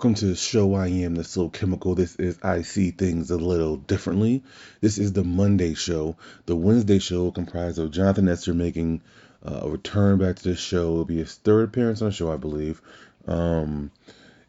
Welcome 0.00 0.14
to 0.14 0.26
the 0.28 0.34
show. 0.34 0.72
I 0.76 0.86
am 0.86 1.14
the 1.14 1.24
Slow 1.24 1.50
Chemical. 1.50 1.94
This 1.94 2.16
is 2.16 2.38
I 2.42 2.62
See 2.62 2.90
Things 2.90 3.30
a 3.30 3.36
Little 3.36 3.76
Differently. 3.76 4.42
This 4.80 4.96
is 4.96 5.12
the 5.12 5.24
Monday 5.24 5.74
show. 5.74 6.16
The 6.46 6.56
Wednesday 6.56 6.98
show 6.98 7.30
comprised 7.30 7.78
of 7.78 7.90
Jonathan 7.90 8.26
Esther 8.26 8.54
making 8.54 9.02
uh, 9.44 9.60
a 9.64 9.68
return 9.68 10.16
back 10.16 10.36
to 10.36 10.48
the 10.48 10.56
show. 10.56 10.92
It'll 10.92 11.04
be 11.04 11.18
his 11.18 11.34
third 11.34 11.68
appearance 11.68 12.00
on 12.00 12.08
the 12.08 12.14
show, 12.14 12.32
I 12.32 12.38
believe. 12.38 12.80
Um, 13.28 13.90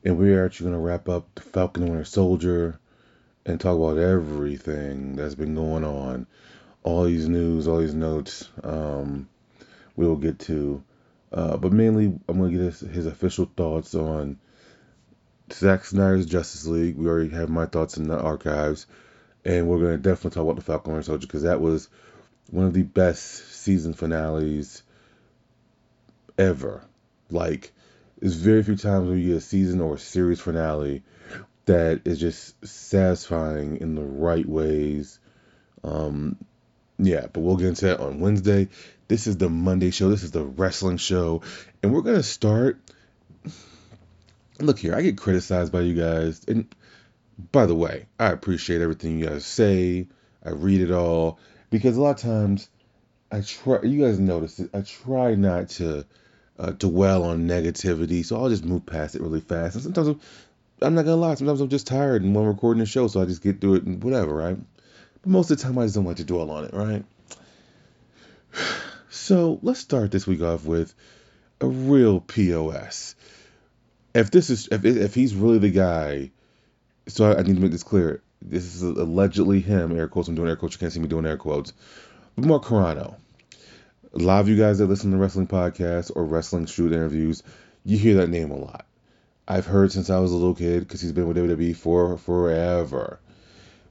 and 0.06 0.18
we're 0.18 0.46
actually 0.46 0.70
going 0.70 0.82
to 0.82 0.88
wrap 0.88 1.10
up 1.10 1.28
the 1.36 1.42
Falcon 1.42 1.84
and 1.84 1.92
Winter 1.92 2.06
Soldier 2.06 2.80
and 3.46 3.60
talk 3.60 3.76
about 3.76 3.98
everything 3.98 5.18
that's 5.18 5.36
been 5.36 5.54
going 5.54 5.84
on. 5.84 6.28
All 6.84 7.04
these 7.04 7.28
news, 7.28 7.68
all 7.68 7.80
these 7.80 7.94
notes, 7.94 8.48
um, 8.64 9.28
we 9.98 10.08
will 10.08 10.16
get 10.16 10.40
to. 10.40 10.82
Uh, 11.30 11.58
but 11.58 11.74
mainly, 11.74 12.06
I'm 12.30 12.38
going 12.38 12.54
to 12.54 12.58
get 12.58 12.66
his, 12.68 12.80
his 12.80 13.06
official 13.06 13.52
thoughts 13.58 13.96
on 13.96 14.40
Zack 15.54 15.86
Snyder's 15.86 16.26
Justice 16.26 16.66
League. 16.66 16.98
We 16.98 17.08
already 17.08 17.30
have 17.30 17.50
my 17.50 17.66
thoughts 17.66 17.98
in 17.98 18.08
the 18.08 18.20
archives. 18.20 18.86
And 19.44 19.68
we're 19.68 19.80
going 19.80 19.92
to 19.92 19.98
definitely 19.98 20.32
talk 20.32 20.44
about 20.44 20.56
the 20.56 20.62
Falcon 20.62 20.94
and 20.94 21.06
Soldier 21.06 21.26
because 21.26 21.44
that 21.44 21.62
was 21.62 21.90
one 22.52 22.66
of 22.66 22.74
the 22.74 22.84
best 22.84 23.24
season 23.62 23.94
finales 23.94 24.84
ever. 26.38 26.84
Like, 27.30 27.72
there's 28.20 28.36
very 28.36 28.62
few 28.62 28.76
times 28.76 29.08
where 29.08 29.18
you 29.18 29.30
get 29.30 29.38
a 29.38 29.42
season 29.42 29.82
or 29.82 29.96
a 29.96 30.00
series 30.00 30.40
finale 30.40 31.02
that 31.66 32.02
is 32.06 32.20
just 32.20 32.66
satisfying 32.66 33.78
in 33.78 33.96
the 33.96 34.04
right 34.04 34.46
ways. 34.46 35.20
Um, 35.84 36.38
yeah, 37.00 37.28
but 37.34 37.42
we'll 37.42 37.58
get 37.58 37.68
into 37.68 37.86
that 37.86 38.00
on 38.00 38.20
Wednesday. 38.20 38.70
This 39.08 39.26
is 39.26 39.38
the 39.38 39.50
Monday 39.50 39.92
show. 39.92 40.10
This 40.10 40.24
is 40.24 40.32
the 40.32 40.44
wrestling 40.44 40.98
show. 40.98 41.42
And 41.82 41.92
we're 41.94 42.02
going 42.02 42.18
to 42.18 42.24
start. 42.24 42.80
Look 44.62 44.80
here, 44.80 44.96
I 44.96 45.02
get 45.02 45.18
criticized 45.18 45.72
by 45.72 45.82
you 45.82 45.96
guys. 45.96 46.44
And 46.48 46.74
by 47.52 47.66
the 47.66 47.76
way, 47.76 48.06
I 48.20 48.28
appreciate 48.28 48.82
everything 48.82 49.20
you 49.20 49.28
guys 49.28 49.46
say. 49.46 50.08
I 50.44 50.52
read 50.52 50.82
it 50.82 50.92
all. 50.92 51.40
Because 51.70 51.98
a 51.98 52.02
lot 52.02 52.18
of 52.18 52.22
times, 52.22 52.70
I 53.32 53.42
try, 53.42 53.82
you 53.84 54.06
guys 54.06 54.20
notice 54.20 54.60
it, 54.60 54.70
I 54.74 54.82
try 54.82 55.36
not 55.36 55.70
to 55.70 56.06
uh, 56.60 56.72
dwell 56.72 57.24
on 57.24 57.48
negativity. 57.48 58.26
So 58.26 58.38
I'll 58.38 58.50
just 58.50 58.66
move 58.66 58.86
past 58.86 59.16
it 59.16 59.22
really 59.22 59.42
fast. 59.42 59.76
And 59.76 59.84
sometimes 59.84 60.08
I'm, 60.10 60.20
I'm 60.82 60.96
not 60.96 61.06
to 61.06 61.16
lie, 61.16 61.36
sometimes 61.36 61.62
I'm 61.62 61.70
just 61.70 61.88
tired 61.88 62.24
and 62.24 62.36
I'm 62.36 62.44
recording 62.46 62.80
the 62.80 62.86
show, 62.86 63.08
so 63.08 63.22
I 63.22 63.26
just 63.26 63.42
get 63.42 63.62
through 63.62 63.76
it 63.76 63.84
and 63.84 64.04
whatever, 64.04 64.36
right? 64.36 64.58
But 65.22 65.30
most 65.30 65.52
of 65.52 65.58
the 65.58 65.64
time, 65.64 65.78
I 65.78 65.84
just 65.84 65.96
don't 65.96 66.06
like 66.06 66.18
to 66.18 66.24
dwell 66.24 66.52
on 66.52 66.66
it, 66.66 66.74
right? 66.74 67.06
So 69.14 69.60
let's 69.62 69.82
start 69.82 70.10
this 70.10 70.26
week 70.26 70.42
off 70.42 70.64
with 70.64 70.96
a 71.60 71.68
real 71.68 72.22
POS. 72.22 73.16
If 74.14 74.32
this 74.32 74.50
is 74.50 74.68
if 74.72 74.84
if 74.86 75.16
he's 75.16 75.36
really 75.36 75.60
the 75.60 75.70
guy, 75.70 76.32
so 77.08 77.32
I, 77.32 77.40
I 77.40 77.42
need 77.44 77.56
to 77.56 77.62
make 77.62 77.72
this 77.72 77.84
clear. 77.84 78.22
This 78.42 78.76
is 78.76 78.82
allegedly 78.82 79.62
him. 79.62 79.98
Air 79.98 80.08
quotes. 80.08 80.28
I'm 80.28 80.36
doing 80.36 80.50
air 80.50 80.56
quotes. 80.56 80.76
You 80.76 80.80
can't 80.80 80.92
see 80.92 81.00
me 81.00 81.08
doing 81.08 81.26
air 81.26 81.38
quotes. 81.38 81.74
But 82.36 82.46
Mark 82.46 82.64
Carrano. 82.64 83.16
A 84.14 84.18
lot 84.18 84.42
of 84.42 84.50
you 84.50 84.58
guys 84.58 84.80
that 84.80 84.88
listen 84.88 85.12
to 85.12 85.18
wrestling 85.18 85.48
podcasts 85.48 86.12
or 86.14 86.26
wrestling 86.26 86.66
shoot 86.66 86.92
interviews, 86.92 87.44
you 87.86 87.98
hear 87.98 88.16
that 88.16 88.30
name 88.30 88.52
a 88.52 88.58
lot. 88.58 88.86
I've 89.48 89.66
heard 89.66 89.92
since 89.92 90.10
I 90.10 90.20
was 90.20 90.32
a 90.32 90.36
little 90.36 90.56
kid 90.56 90.82
because 90.82 91.02
he's 91.02 91.14
been 91.14 91.28
with 91.28 91.38
WWE 91.38 91.76
for 91.76 92.18
forever. 92.18 93.22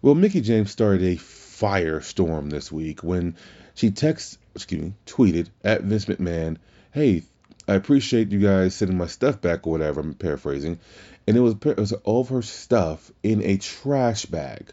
Well, 0.03 0.15
Mickie 0.15 0.43
James 0.43 0.71
started 0.71 1.03
a 1.03 1.17
firestorm 1.17 2.51
this 2.51 2.71
week 2.71 3.03
when 3.03 3.37
she 3.75 3.91
texted, 3.91 4.39
excuse 4.55 4.83
me, 4.83 4.95
tweeted 5.07 5.49
at 5.65 5.83
Vince 5.83 6.07
McMahon, 6.07 6.57
"Hey, 6.93 7.23
I 7.71 7.75
appreciate 7.75 8.33
you 8.33 8.41
guys 8.41 8.75
sending 8.75 8.99
my 8.99 9.07
stuff 9.07 9.41
back 9.41 9.67
or 9.67 9.71
whatever." 9.71 10.01
I'm 10.01 10.15
paraphrasing, 10.15 10.81
and 11.27 11.37
it 11.37 11.41
was 11.41 11.55
it 11.65 11.79
was 11.79 11.93
all 11.93 12.23
of 12.23 12.29
her 12.31 12.43
stuff 12.43 13.13
in 13.23 13.43
a 13.43 13.57
trash 13.57 14.27
bag. 14.27 14.73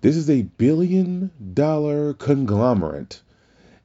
This 0.00 0.16
is 0.16 0.30
a 0.30 0.42
billion 0.42 1.30
dollar 1.54 2.14
conglomerate, 2.14 3.20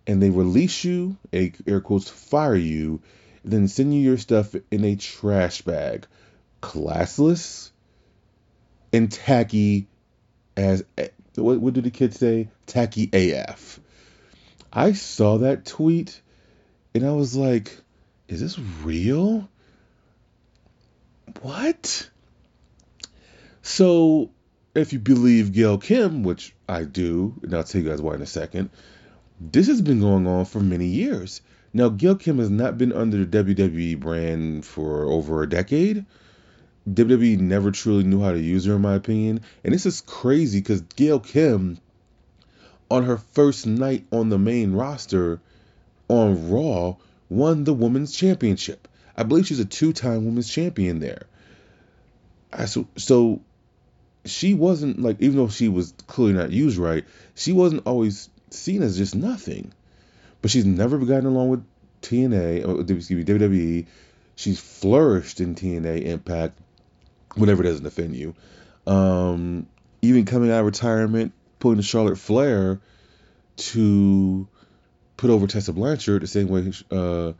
and 0.07 0.21
they 0.21 0.29
release 0.29 0.83
you, 0.83 1.17
a 1.33 1.51
air 1.67 1.81
quotes, 1.81 2.09
fire 2.09 2.55
you, 2.55 3.01
then 3.43 3.67
send 3.67 3.93
you 3.93 4.01
your 4.01 4.17
stuff 4.17 4.55
in 4.69 4.85
a 4.85 4.95
trash 4.95 5.61
bag. 5.61 6.05
Classless 6.61 7.71
and 8.93 9.11
tacky 9.11 9.87
as 10.55 10.83
eh, 10.97 11.07
what, 11.35 11.59
what 11.59 11.73
did 11.73 11.85
the 11.85 11.91
kids 11.91 12.19
say? 12.19 12.49
Tacky 12.65 13.09
AF. 13.13 13.79
I 14.71 14.93
saw 14.93 15.39
that 15.39 15.65
tweet 15.65 16.21
and 16.93 17.05
I 17.05 17.11
was 17.11 17.35
like, 17.35 17.77
is 18.27 18.41
this 18.41 18.59
real? 18.59 19.49
What? 21.41 22.09
So, 23.61 24.31
if 24.75 24.93
you 24.93 24.99
believe 24.99 25.53
Gail 25.53 25.77
Kim, 25.77 26.23
which 26.23 26.53
I 26.67 26.83
do, 26.83 27.35
and 27.43 27.53
I'll 27.53 27.63
tell 27.63 27.81
you 27.81 27.89
guys 27.89 28.01
why 28.01 28.15
in 28.15 28.21
a 28.21 28.25
second, 28.25 28.69
this 29.39 29.67
has 29.67 29.81
been 29.81 29.99
going 29.99 30.27
on 30.27 30.45
for 30.45 30.59
many 30.59 30.87
years. 30.87 31.41
Now, 31.73 31.89
Gail 31.89 32.15
Kim 32.15 32.39
has 32.39 32.49
not 32.49 32.77
been 32.77 32.91
under 32.91 33.23
the 33.23 33.43
WWE 33.43 33.99
brand 33.99 34.65
for 34.65 35.05
over 35.05 35.41
a 35.41 35.49
decade. 35.49 36.05
WWE 36.89 37.39
never 37.39 37.71
truly 37.71 38.03
knew 38.03 38.21
how 38.21 38.31
to 38.31 38.39
use 38.39 38.65
her, 38.65 38.75
in 38.75 38.81
my 38.81 38.95
opinion. 38.95 39.41
And 39.63 39.73
this 39.73 39.85
is 39.85 40.01
crazy 40.01 40.59
because 40.59 40.81
Gail 40.81 41.19
Kim, 41.19 41.77
on 42.89 43.03
her 43.03 43.17
first 43.17 43.65
night 43.65 44.05
on 44.11 44.29
the 44.29 44.37
main 44.37 44.73
roster 44.73 45.39
on 46.11 46.51
Raw, 46.51 46.95
won 47.29 47.63
the 47.63 47.73
Women's 47.73 48.15
Championship. 48.15 48.87
I 49.15 49.23
believe 49.23 49.47
she's 49.47 49.59
a 49.59 49.65
two 49.65 49.93
time 49.93 50.25
Women's 50.25 50.49
Champion 50.49 50.99
there. 50.99 51.27
I, 52.51 52.65
so, 52.65 52.87
so 52.97 53.41
she 54.25 54.53
wasn't 54.53 55.01
like, 55.01 55.21
even 55.21 55.37
though 55.37 55.47
she 55.47 55.69
was 55.69 55.93
clearly 56.07 56.33
not 56.33 56.51
used 56.51 56.77
right, 56.77 57.05
she 57.35 57.53
wasn't 57.53 57.87
always 57.87 58.29
seen 58.49 58.83
as 58.83 58.97
just 58.97 59.15
nothing. 59.15 59.71
But 60.41 60.51
she's 60.51 60.65
never 60.65 60.97
gotten 60.97 61.27
along 61.27 61.49
with 61.49 61.63
TNA, 62.01 62.89
excuse 62.89 63.11
me, 63.11 63.23
WWE. 63.23 63.85
She's 64.35 64.59
flourished 64.59 65.39
in 65.39 65.55
TNA 65.55 66.03
Impact, 66.03 66.57
whenever 67.35 67.63
it 67.63 67.67
doesn't 67.67 67.85
offend 67.85 68.15
you. 68.15 68.33
Um, 68.87 69.67
even 70.01 70.25
coming 70.25 70.51
out 70.51 70.61
of 70.61 70.65
retirement, 70.65 71.31
pulling 71.59 71.77
the 71.77 71.83
Charlotte 71.83 72.17
Flair 72.17 72.81
to 73.57 74.47
put 75.21 75.29
over 75.29 75.45
Tessa 75.45 75.71
Blanchard 75.71 76.23
the 76.23 76.27
same 76.27 76.47
way 76.47 76.73
uh, 76.89 77.33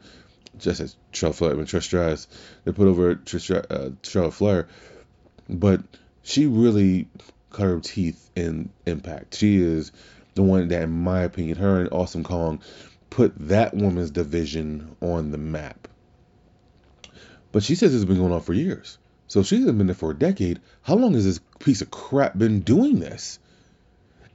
just 0.60 0.80
as 0.80 0.96
Charlotte 1.12 1.34
Flair, 1.34 1.56
mean, 1.56 1.66
Trish 1.66 1.82
Stratus, 1.82 2.28
they 2.64 2.72
put 2.72 2.88
over 2.88 3.16
Trish, 3.16 3.50
uh, 3.50 3.96
Charlotte 4.04 4.34
Flair, 4.34 4.68
but 5.50 5.82
she 6.22 6.46
really 6.46 7.08
cut 7.50 7.64
her 7.64 7.80
teeth 7.80 8.30
in 8.36 8.70
Impact. 8.86 9.36
She 9.36 9.60
is 9.60 9.92
the 10.36 10.44
one 10.44 10.68
that, 10.68 10.84
in 10.84 10.92
my 10.92 11.22
opinion, 11.24 11.58
her 11.58 11.80
and 11.80 11.90
Awesome 11.92 12.24
Kong 12.24 12.62
put 13.10 13.34
that 13.48 13.74
woman's 13.74 14.12
division 14.12 14.96
on 15.02 15.32
the 15.32 15.40
map. 15.40 15.88
But 17.52 17.64
she 17.64 17.74
says 17.74 17.96
it's 17.96 18.06
been 18.06 18.20
going 18.20 18.32
on 18.32 18.42
for 18.42 18.54
years. 18.54 19.00
So 19.28 19.42
she's 19.42 19.66
been 19.66 19.88
there 19.88 19.96
for 19.96 20.12
a 20.12 20.18
decade. 20.18 20.60
How 20.84 20.94
long 20.94 21.16
has 21.16 21.26
this 21.26 21.40
piece 21.58 21.82
of 21.82 21.90
crap 21.90 22.38
been 22.38 22.60
doing 22.60 23.00
this? 23.00 23.40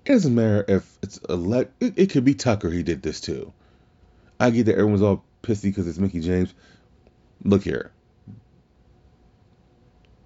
It 0.06 0.12
doesn't 0.12 0.36
matter 0.36 0.64
if 0.68 0.98
it's 1.02 1.18
a. 1.28 1.66
It, 1.80 1.94
it 1.96 2.10
could 2.10 2.24
be 2.24 2.34
Tucker. 2.34 2.70
He 2.70 2.84
did 2.84 3.02
this 3.02 3.20
too. 3.20 3.52
I 4.38 4.50
get 4.50 4.66
that 4.66 4.78
everyone's 4.78 5.02
all 5.02 5.24
pissy 5.42 5.64
because 5.64 5.88
it's 5.88 5.98
Mickie 5.98 6.20
James. 6.20 6.54
Look 7.42 7.64
here. 7.64 7.90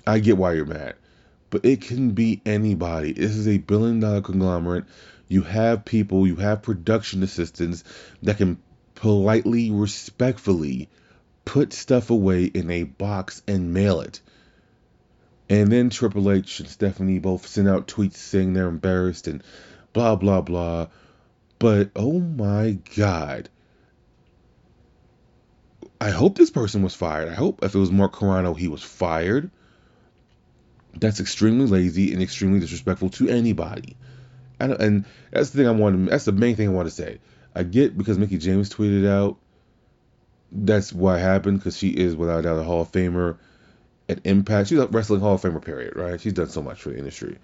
I 0.07 0.19
get 0.19 0.37
why 0.37 0.53
you're 0.53 0.67
mad, 0.67 0.97
but 1.49 1.65
it 1.65 1.81
can 1.81 2.11
be 2.11 2.43
anybody. 2.45 3.15
This 3.15 3.35
is 3.35 3.49
a 3.49 3.57
billion 3.57 4.01
dollar 4.01 4.21
conglomerate. 4.21 4.85
You 5.29 5.43
have 5.45 5.87
people, 5.87 6.27
you 6.27 6.37
have 6.37 6.61
production 6.61 7.23
assistants 7.23 7.83
that 8.23 8.37
can 8.37 8.59
politely, 8.97 9.71
respectfully 9.71 10.91
put 11.47 11.73
stuff 11.73 12.11
away 12.11 12.45
in 12.45 12.71
a 12.71 12.83
box 12.83 13.43
and 13.49 13.73
mail 13.73 14.03
it. 14.03 14.21
And 15.51 15.71
then 15.71 15.91
Triple 15.91 16.31
H 16.31 16.61
and 16.61 16.69
Stephanie 16.69 17.19
both 17.19 17.49
send 17.49 17.69
out 17.69 17.89
tweets 17.89 18.15
saying 18.15 18.53
they're 18.55 18.69
embarrassed 18.69 19.27
and 19.27 19.43
blah, 19.93 20.15
blah, 20.15 20.43
blah. 20.43 20.87
But 21.59 21.91
oh 21.97 22.21
my 22.21 22.79
God. 22.95 23.49
I 26.01 26.11
hope 26.11 26.39
this 26.39 26.51
person 26.51 26.83
was 26.83 26.95
fired. 26.95 27.29
I 27.29 27.35
hope 27.35 27.65
if 27.65 27.75
it 27.75 27.79
was 27.79 27.91
Mark 27.91 28.15
Carrano, 28.15 28.57
he 28.57 28.69
was 28.69 28.83
fired. 28.83 29.51
That's 30.95 31.19
extremely 31.19 31.67
lazy 31.67 32.13
and 32.13 32.23
extremely 32.23 32.61
disrespectful 32.61 33.11
to 33.11 33.29
anybody. 33.29 33.97
And, 34.61 34.73
and 34.75 35.05
that's 35.33 35.51
the 35.51 35.59
thing 35.59 35.67
I 35.67 35.73
want. 35.73 36.11
That's 36.11 36.27
the 36.27 36.33
main 36.33 36.55
thing 36.55 36.69
I 36.69 36.73
want 36.73 36.89
to 36.89 36.95
say. 36.95 37.19
I 37.57 37.65
get 37.65 37.99
because 37.99 38.19
Mickie 38.19 38.39
James 38.39 38.71
tweeted 38.71 39.07
out. 39.07 39.37
That's 40.53 40.93
what 40.93 41.19
happened 41.19 41.59
because 41.59 41.77
she 41.77 41.89
is 41.89 42.15
without 42.15 42.45
doubt 42.45 42.59
a 42.59 42.63
Hall 42.63 42.83
of 42.83 42.93
Famer 42.93 43.37
at 44.11 44.21
Impact. 44.25 44.69
She's 44.69 44.79
a 44.79 44.87
wrestling 44.89 45.21
Hall 45.21 45.35
of 45.35 45.43
Famer, 45.43 45.65
period. 45.65 45.97
Right? 45.97 46.21
She's 46.21 46.33
done 46.33 46.49
so 46.49 46.63
much 46.63 46.83
for 46.83 46.91
the 46.91 46.99
industry. 46.99 47.39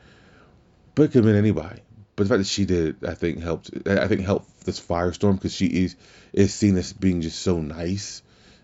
But 0.95 1.05
it 1.05 1.07
could 1.09 1.17
have 1.17 1.25
been 1.25 1.37
anybody. 1.37 1.81
but 2.17 2.25
the 2.25 2.29
fact 2.29 2.39
that 2.39 2.47
she 2.47 2.65
did, 2.65 3.05
I 3.05 3.15
think 3.15 3.41
helped. 3.41 3.71
I 3.87 4.09
think 4.09 4.23
helped 4.23 4.65
this 4.65 4.81
firestorm 4.81 5.35
because 5.37 5.55
she 5.55 5.67
is 5.67 5.97
is 6.33 6.53
seen 6.53 6.77
as 6.77 6.93
being 6.93 7.21
just 7.21 7.41
so 7.41 7.61
nice 7.61 8.23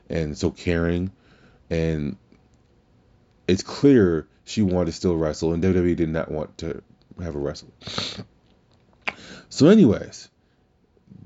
and 0.09 0.37
so 0.37 0.51
caring, 0.51 1.13
and 1.71 2.17
it's 3.47 3.63
clear 3.63 4.27
she 4.45 4.63
wanted 4.63 4.87
to 4.87 4.93
still 4.93 5.17
wrestle, 5.17 5.53
and 5.53 5.63
WWE 5.63 5.97
did 5.97 6.09
not 6.09 6.31
want 6.31 6.59
to 6.59 6.83
have 7.23 7.35
a 7.35 7.39
wrestle. 7.39 7.73
So, 9.49 9.69
anyways, 9.69 10.31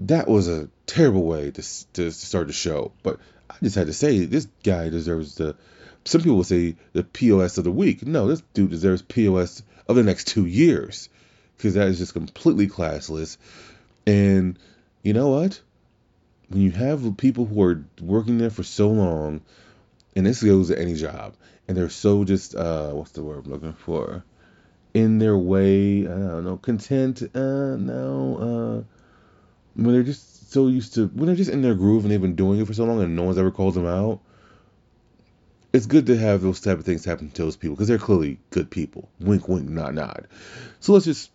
that 0.00 0.28
was 0.28 0.48
a 0.48 0.68
terrible 0.86 1.24
way 1.24 1.52
to 1.52 1.92
to 1.94 2.10
start 2.10 2.48
the 2.48 2.52
show, 2.52 2.92
but 3.02 3.20
I 3.48 3.54
just 3.62 3.76
had 3.76 3.86
to 3.86 3.92
say 3.92 4.24
this 4.24 4.48
guy 4.64 4.88
deserves 4.88 5.36
the. 5.36 5.56
Some 6.06 6.20
people 6.20 6.36
will 6.36 6.44
say 6.44 6.76
the 6.92 7.02
POS 7.02 7.58
of 7.58 7.64
the 7.64 7.72
week. 7.72 8.06
No, 8.06 8.28
this 8.28 8.40
dude 8.54 8.70
deserves 8.70 9.02
POS 9.02 9.62
of 9.88 9.96
the 9.96 10.04
next 10.04 10.28
two 10.28 10.46
years 10.46 11.08
because 11.56 11.74
that 11.74 11.88
is 11.88 11.98
just 11.98 12.12
completely 12.12 12.68
classless. 12.68 13.36
And 14.06 14.56
you 15.02 15.14
know 15.14 15.30
what? 15.30 15.60
When 16.48 16.62
you 16.62 16.70
have 16.70 17.16
people 17.16 17.44
who 17.44 17.60
are 17.62 17.84
working 18.00 18.38
there 18.38 18.50
for 18.50 18.62
so 18.62 18.88
long, 18.88 19.40
and 20.14 20.24
this 20.24 20.44
goes 20.44 20.68
to 20.68 20.78
any 20.78 20.94
job, 20.94 21.34
and 21.66 21.76
they're 21.76 21.88
so 21.88 22.22
just 22.22 22.54
uh, 22.54 22.92
what's 22.92 23.10
the 23.10 23.24
word 23.24 23.44
I'm 23.44 23.50
looking 23.50 23.72
for? 23.72 24.24
In 24.94 25.18
their 25.18 25.36
way, 25.36 26.06
I 26.06 26.08
don't 26.08 26.44
know, 26.44 26.56
content. 26.56 27.20
Uh, 27.34 27.74
no, 27.76 28.84
uh, 28.86 28.94
when 29.74 29.92
they're 29.92 30.04
just 30.04 30.52
so 30.52 30.68
used 30.68 30.94
to 30.94 31.08
when 31.08 31.26
they're 31.26 31.34
just 31.34 31.50
in 31.50 31.62
their 31.62 31.74
groove 31.74 32.04
and 32.04 32.12
they've 32.12 32.22
been 32.22 32.36
doing 32.36 32.60
it 32.60 32.66
for 32.68 32.74
so 32.74 32.84
long 32.84 33.02
and 33.02 33.16
no 33.16 33.24
one's 33.24 33.38
ever 33.38 33.50
called 33.50 33.74
them 33.74 33.86
out. 33.86 34.20
It's 35.76 35.84
good 35.84 36.06
to 36.06 36.16
have 36.16 36.40
those 36.40 36.62
type 36.62 36.78
of 36.78 36.86
things 36.86 37.04
happen 37.04 37.28
to 37.28 37.42
those 37.42 37.56
people 37.56 37.76
because 37.76 37.88
they're 37.88 37.98
clearly 37.98 38.38
good 38.48 38.70
people. 38.70 39.10
Wink, 39.20 39.46
wink, 39.46 39.68
nod, 39.68 39.94
nod. 39.94 40.26
So 40.80 40.94
let's 40.94 41.04
just 41.04 41.30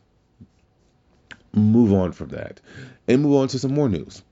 move 1.53 1.93
on 1.93 2.11
from 2.11 2.29
that 2.29 2.59
and 3.07 3.21
move 3.21 3.35
on 3.35 3.49
to 3.49 3.59
some 3.59 3.75
more 3.75 3.87
news. 3.87 4.23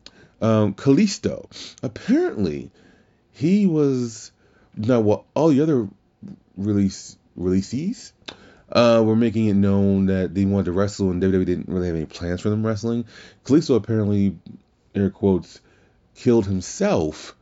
Um, 0.42 0.74
Kalisto, 0.74 1.46
apparently, 1.84 2.72
he 3.34 3.68
was 3.68 4.32
now 4.76 5.00
what 5.00 5.26
all 5.36 5.50
the 5.50 5.62
other 5.62 5.88
release 6.58 7.16
releasees 7.40 8.12
uh, 8.72 9.04
were 9.06 9.16
making 9.16 9.46
it 9.46 9.54
known 9.54 10.08
that 10.08 10.34
they 10.34 10.46
wanted 10.46 10.66
to 10.66 10.72
wrestle 10.72 11.12
and 11.12 11.22
WWE 11.22 11.46
didn't 11.46 11.70
really 11.70 11.86
have 11.86 11.96
any 11.96 12.08
plans 12.08 12.42
for 12.42 12.50
them 12.50 12.66
wrestling. 12.66 13.06
Kalisto 13.46 13.76
apparently, 13.76 14.36
air 14.96 15.12
quotes, 15.12 15.62
killed 16.16 16.48
himself 16.48 17.36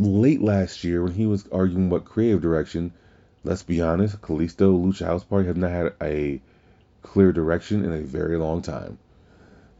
late 0.00 0.40
last 0.40 0.84
year 0.84 1.02
when 1.02 1.12
he 1.12 1.26
was 1.26 1.46
arguing 1.52 1.88
about 1.88 2.04
creative 2.04 2.40
direction. 2.40 2.92
Let's 3.44 3.62
be 3.62 3.80
honest, 3.80 4.20
Kalisto 4.20 4.82
Lucha 4.82 5.06
House 5.06 5.24
Party 5.24 5.46
have 5.46 5.56
not 5.56 5.70
had 5.70 5.92
a 6.02 6.40
clear 7.02 7.32
direction 7.32 7.84
in 7.84 7.92
a 7.92 8.02
very 8.02 8.36
long 8.36 8.62
time. 8.62 8.98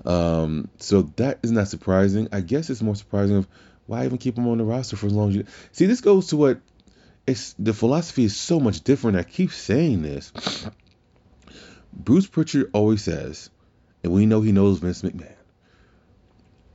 Um, 0.05 0.69
so 0.79 1.03
that 1.17 1.41
is 1.43 1.51
not 1.51 1.69
surprising. 1.69 2.29
I 2.33 2.41
guess 2.41 2.71
it's 2.71 2.83
more 2.83 2.97
surprising 2.97 3.37
of 3.37 3.49
why 3.87 4.05
even 4.05 4.19
keep 4.19 4.39
him 4.39 4.49
on 4.49 4.59
the 4.59 4.65
roster 4.65 4.97
for 4.97 5.07
as 5.07 5.13
long 5.13 5.31
as 5.31 5.37
you 5.37 5.45
see. 5.73 5.87
This 5.87 6.01
goes 6.01 6.29
to 6.29 6.37
what 6.37 6.61
it's 7.27 7.55
the 7.59 7.75
philosophy 7.75 8.25
is 8.25 8.37
so 8.37 8.61
much 8.61 8.83
different. 8.83 9.19
I 9.19 9.25
keep 9.25 9.53
saying 9.53 10.03
this. 10.03 10.33
Bruce 11.93 12.27
Pritchard 12.27 12.71
always 12.73 13.03
says, 13.03 13.51
and 14.03 14.13
we 14.13 14.27
know 14.27 14.41
he 14.41 14.53
knows 14.53 14.79
Vince 14.79 15.03
McMahon. 15.03 15.35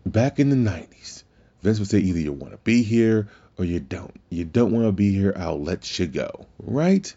Back 0.06 0.40
in 0.40 0.50
the 0.50 0.56
'90s, 0.56 1.24
Vince 1.66 1.80
would 1.80 1.90
say 1.90 1.98
either 1.98 2.20
you 2.20 2.32
want 2.32 2.54
to 2.54 2.60
be 2.60 2.84
here 2.84 3.28
or 3.58 3.66
you 3.66 3.80
don't. 3.80 4.16
You 4.30 4.46
don't 4.46 4.72
want 4.72 4.86
to 4.86 4.92
be 4.92 5.12
here, 5.12 5.34
I'll 5.36 5.60
let 5.60 5.98
you 5.98 6.06
go. 6.06 6.46
Right? 6.60 7.14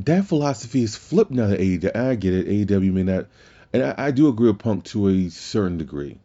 that 0.00 0.24
philosophy 0.26 0.82
is 0.82 0.96
flipped 0.96 1.30
now 1.30 1.48
to 1.48 1.56
AEW. 1.56 1.94
I 1.94 2.14
get 2.16 2.34
it. 2.34 2.68
AEW 2.68 2.92
may 2.92 3.04
not, 3.04 3.26
and 3.72 3.82
I, 3.82 3.94
I, 3.96 4.10
do 4.10 4.28
agree 4.28 4.48
with 4.48 4.58
Punk 4.58 4.84
to 4.86 5.08
a 5.08 5.28
certain 5.28 5.78
degree. 5.78 6.18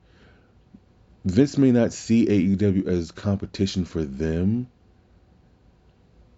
Vince 1.23 1.57
may 1.57 1.71
not 1.71 1.93
see 1.93 2.25
AEW 2.25 2.87
as 2.87 3.11
competition 3.11 3.85
for 3.85 4.03
them, 4.03 4.67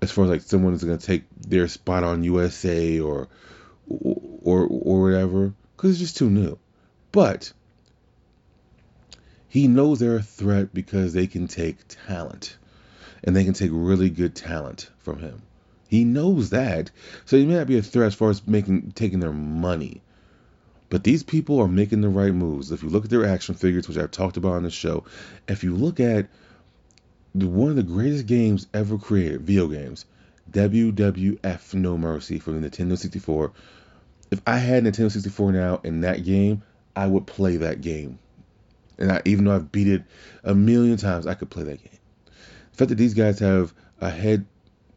as 0.01 0.11
far 0.11 0.25
as 0.25 0.31
like 0.31 0.41
someone 0.41 0.73
is 0.73 0.83
going 0.83 0.97
to 0.97 1.05
take 1.05 1.23
their 1.39 1.69
spot 1.69 2.03
on 2.03 2.25
USA 2.25 2.99
or 2.99 3.29
or 3.87 4.67
or 4.67 5.01
whatever, 5.03 5.53
because 5.77 5.91
it's 5.91 5.99
just 5.99 6.17
too 6.17 6.29
new. 6.29 6.57
But 7.13 7.53
he 9.51 9.67
knows 9.67 9.99
they're 9.99 10.15
a 10.15 10.23
threat 10.23 10.73
because 10.73 11.11
they 11.11 11.27
can 11.27 11.45
take 11.45 11.75
talent, 12.07 12.55
and 13.21 13.35
they 13.35 13.43
can 13.43 13.53
take 13.53 13.69
really 13.73 14.09
good 14.09 14.33
talent 14.33 14.89
from 14.99 15.19
him. 15.19 15.41
He 15.89 16.05
knows 16.05 16.51
that. 16.51 16.89
So 17.25 17.35
he 17.35 17.45
may 17.45 17.55
not 17.55 17.67
be 17.67 17.77
a 17.77 17.81
threat 17.81 18.07
as 18.07 18.15
far 18.15 18.29
as 18.29 18.47
making 18.47 18.93
taking 18.93 19.19
their 19.19 19.33
money. 19.33 20.03
But 20.89 21.03
these 21.03 21.21
people 21.21 21.59
are 21.59 21.67
making 21.67 21.99
the 21.99 22.07
right 22.07 22.33
moves. 22.33 22.71
If 22.71 22.81
you 22.81 22.87
look 22.87 23.03
at 23.03 23.09
their 23.09 23.25
action 23.25 23.55
figures, 23.55 23.89
which 23.89 23.97
I've 23.97 24.09
talked 24.09 24.37
about 24.37 24.53
on 24.53 24.63
the 24.63 24.71
show, 24.71 25.03
if 25.49 25.65
you 25.65 25.75
look 25.75 25.99
at 25.99 26.29
one 27.33 27.71
of 27.71 27.75
the 27.75 27.83
greatest 27.83 28.27
games 28.27 28.67
ever 28.73 28.97
created, 28.97 29.41
video 29.41 29.67
games, 29.67 30.05
WWF 30.49 31.73
No 31.73 31.97
Mercy 31.97 32.39
from 32.39 32.61
the 32.61 32.69
Nintendo 32.69 32.97
64. 32.97 33.51
If 34.31 34.41
I 34.47 34.59
had 34.59 34.85
Nintendo 34.85 35.11
64 35.11 35.51
now 35.51 35.81
in 35.83 36.01
that 36.01 36.23
game, 36.23 36.61
I 36.95 37.05
would 37.05 37.27
play 37.27 37.57
that 37.57 37.81
game. 37.81 38.17
And 39.01 39.11
I, 39.11 39.21
even 39.25 39.45
though 39.45 39.55
I've 39.55 39.71
beat 39.71 39.87
it 39.87 40.03
a 40.43 40.53
million 40.53 40.97
times, 40.97 41.27
I 41.27 41.33
could 41.33 41.49
play 41.49 41.63
that 41.63 41.83
game. 41.83 41.99
The 42.71 42.77
fact 42.77 42.89
that 42.89 42.95
these 42.95 43.15
guys 43.15 43.39
have 43.39 43.73
a 43.99 44.09
head 44.09 44.45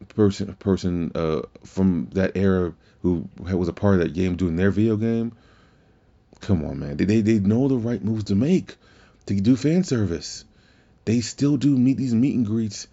person 0.08 0.52
person 0.54 1.12
uh, 1.14 1.42
from 1.64 2.08
that 2.12 2.36
era 2.36 2.74
who 3.02 3.28
was 3.38 3.68
a 3.68 3.72
part 3.72 3.94
of 3.94 4.00
that 4.00 4.14
game 4.14 4.36
doing 4.36 4.56
their 4.56 4.70
video 4.70 4.96
game. 4.96 5.32
Come 6.40 6.64
on, 6.64 6.78
man. 6.78 6.96
They, 6.96 7.04
they, 7.04 7.20
they 7.20 7.38
know 7.38 7.68
the 7.68 7.76
right 7.76 8.02
moves 8.02 8.24
to 8.24 8.34
make 8.34 8.76
to 9.26 9.34
do 9.34 9.56
fan 9.56 9.84
service. 9.84 10.44
They 11.04 11.20
still 11.20 11.56
do 11.56 11.76
meet 11.76 11.96
these 11.96 12.14
meet 12.14 12.34
and 12.34 12.46
greets 12.46 12.86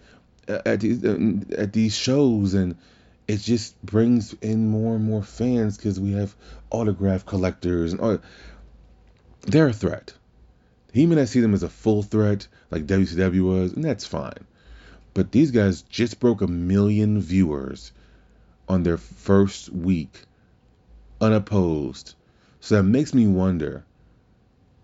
at 0.48 0.80
these 0.80 1.04
uh, 1.04 1.18
at 1.56 1.72
these 1.72 1.94
shows, 1.94 2.54
and 2.54 2.76
it 3.28 3.38
just 3.38 3.80
brings 3.82 4.32
in 4.34 4.68
more 4.68 4.96
and 4.96 5.04
more 5.04 5.22
fans 5.22 5.76
because 5.76 6.00
we 6.00 6.12
have 6.12 6.34
autograph 6.70 7.26
collectors 7.26 7.92
and 7.92 8.00
all. 8.00 8.18
They're 9.42 9.68
a 9.68 9.72
threat. 9.72 10.14
He 10.92 11.06
may 11.06 11.14
not 11.14 11.28
see 11.28 11.40
them 11.40 11.54
as 11.54 11.62
a 11.62 11.70
full 11.70 12.02
threat 12.02 12.46
like 12.70 12.86
WCW 12.86 13.42
was, 13.42 13.72
and 13.72 13.82
that's 13.82 14.04
fine. 14.04 14.44
But 15.14 15.32
these 15.32 15.50
guys 15.50 15.82
just 15.82 16.20
broke 16.20 16.42
a 16.42 16.46
million 16.46 17.20
viewers 17.20 17.92
on 18.68 18.82
their 18.82 18.98
first 18.98 19.70
week 19.70 20.22
unopposed. 21.20 22.14
So 22.60 22.76
that 22.76 22.82
makes 22.82 23.14
me 23.14 23.26
wonder 23.26 23.84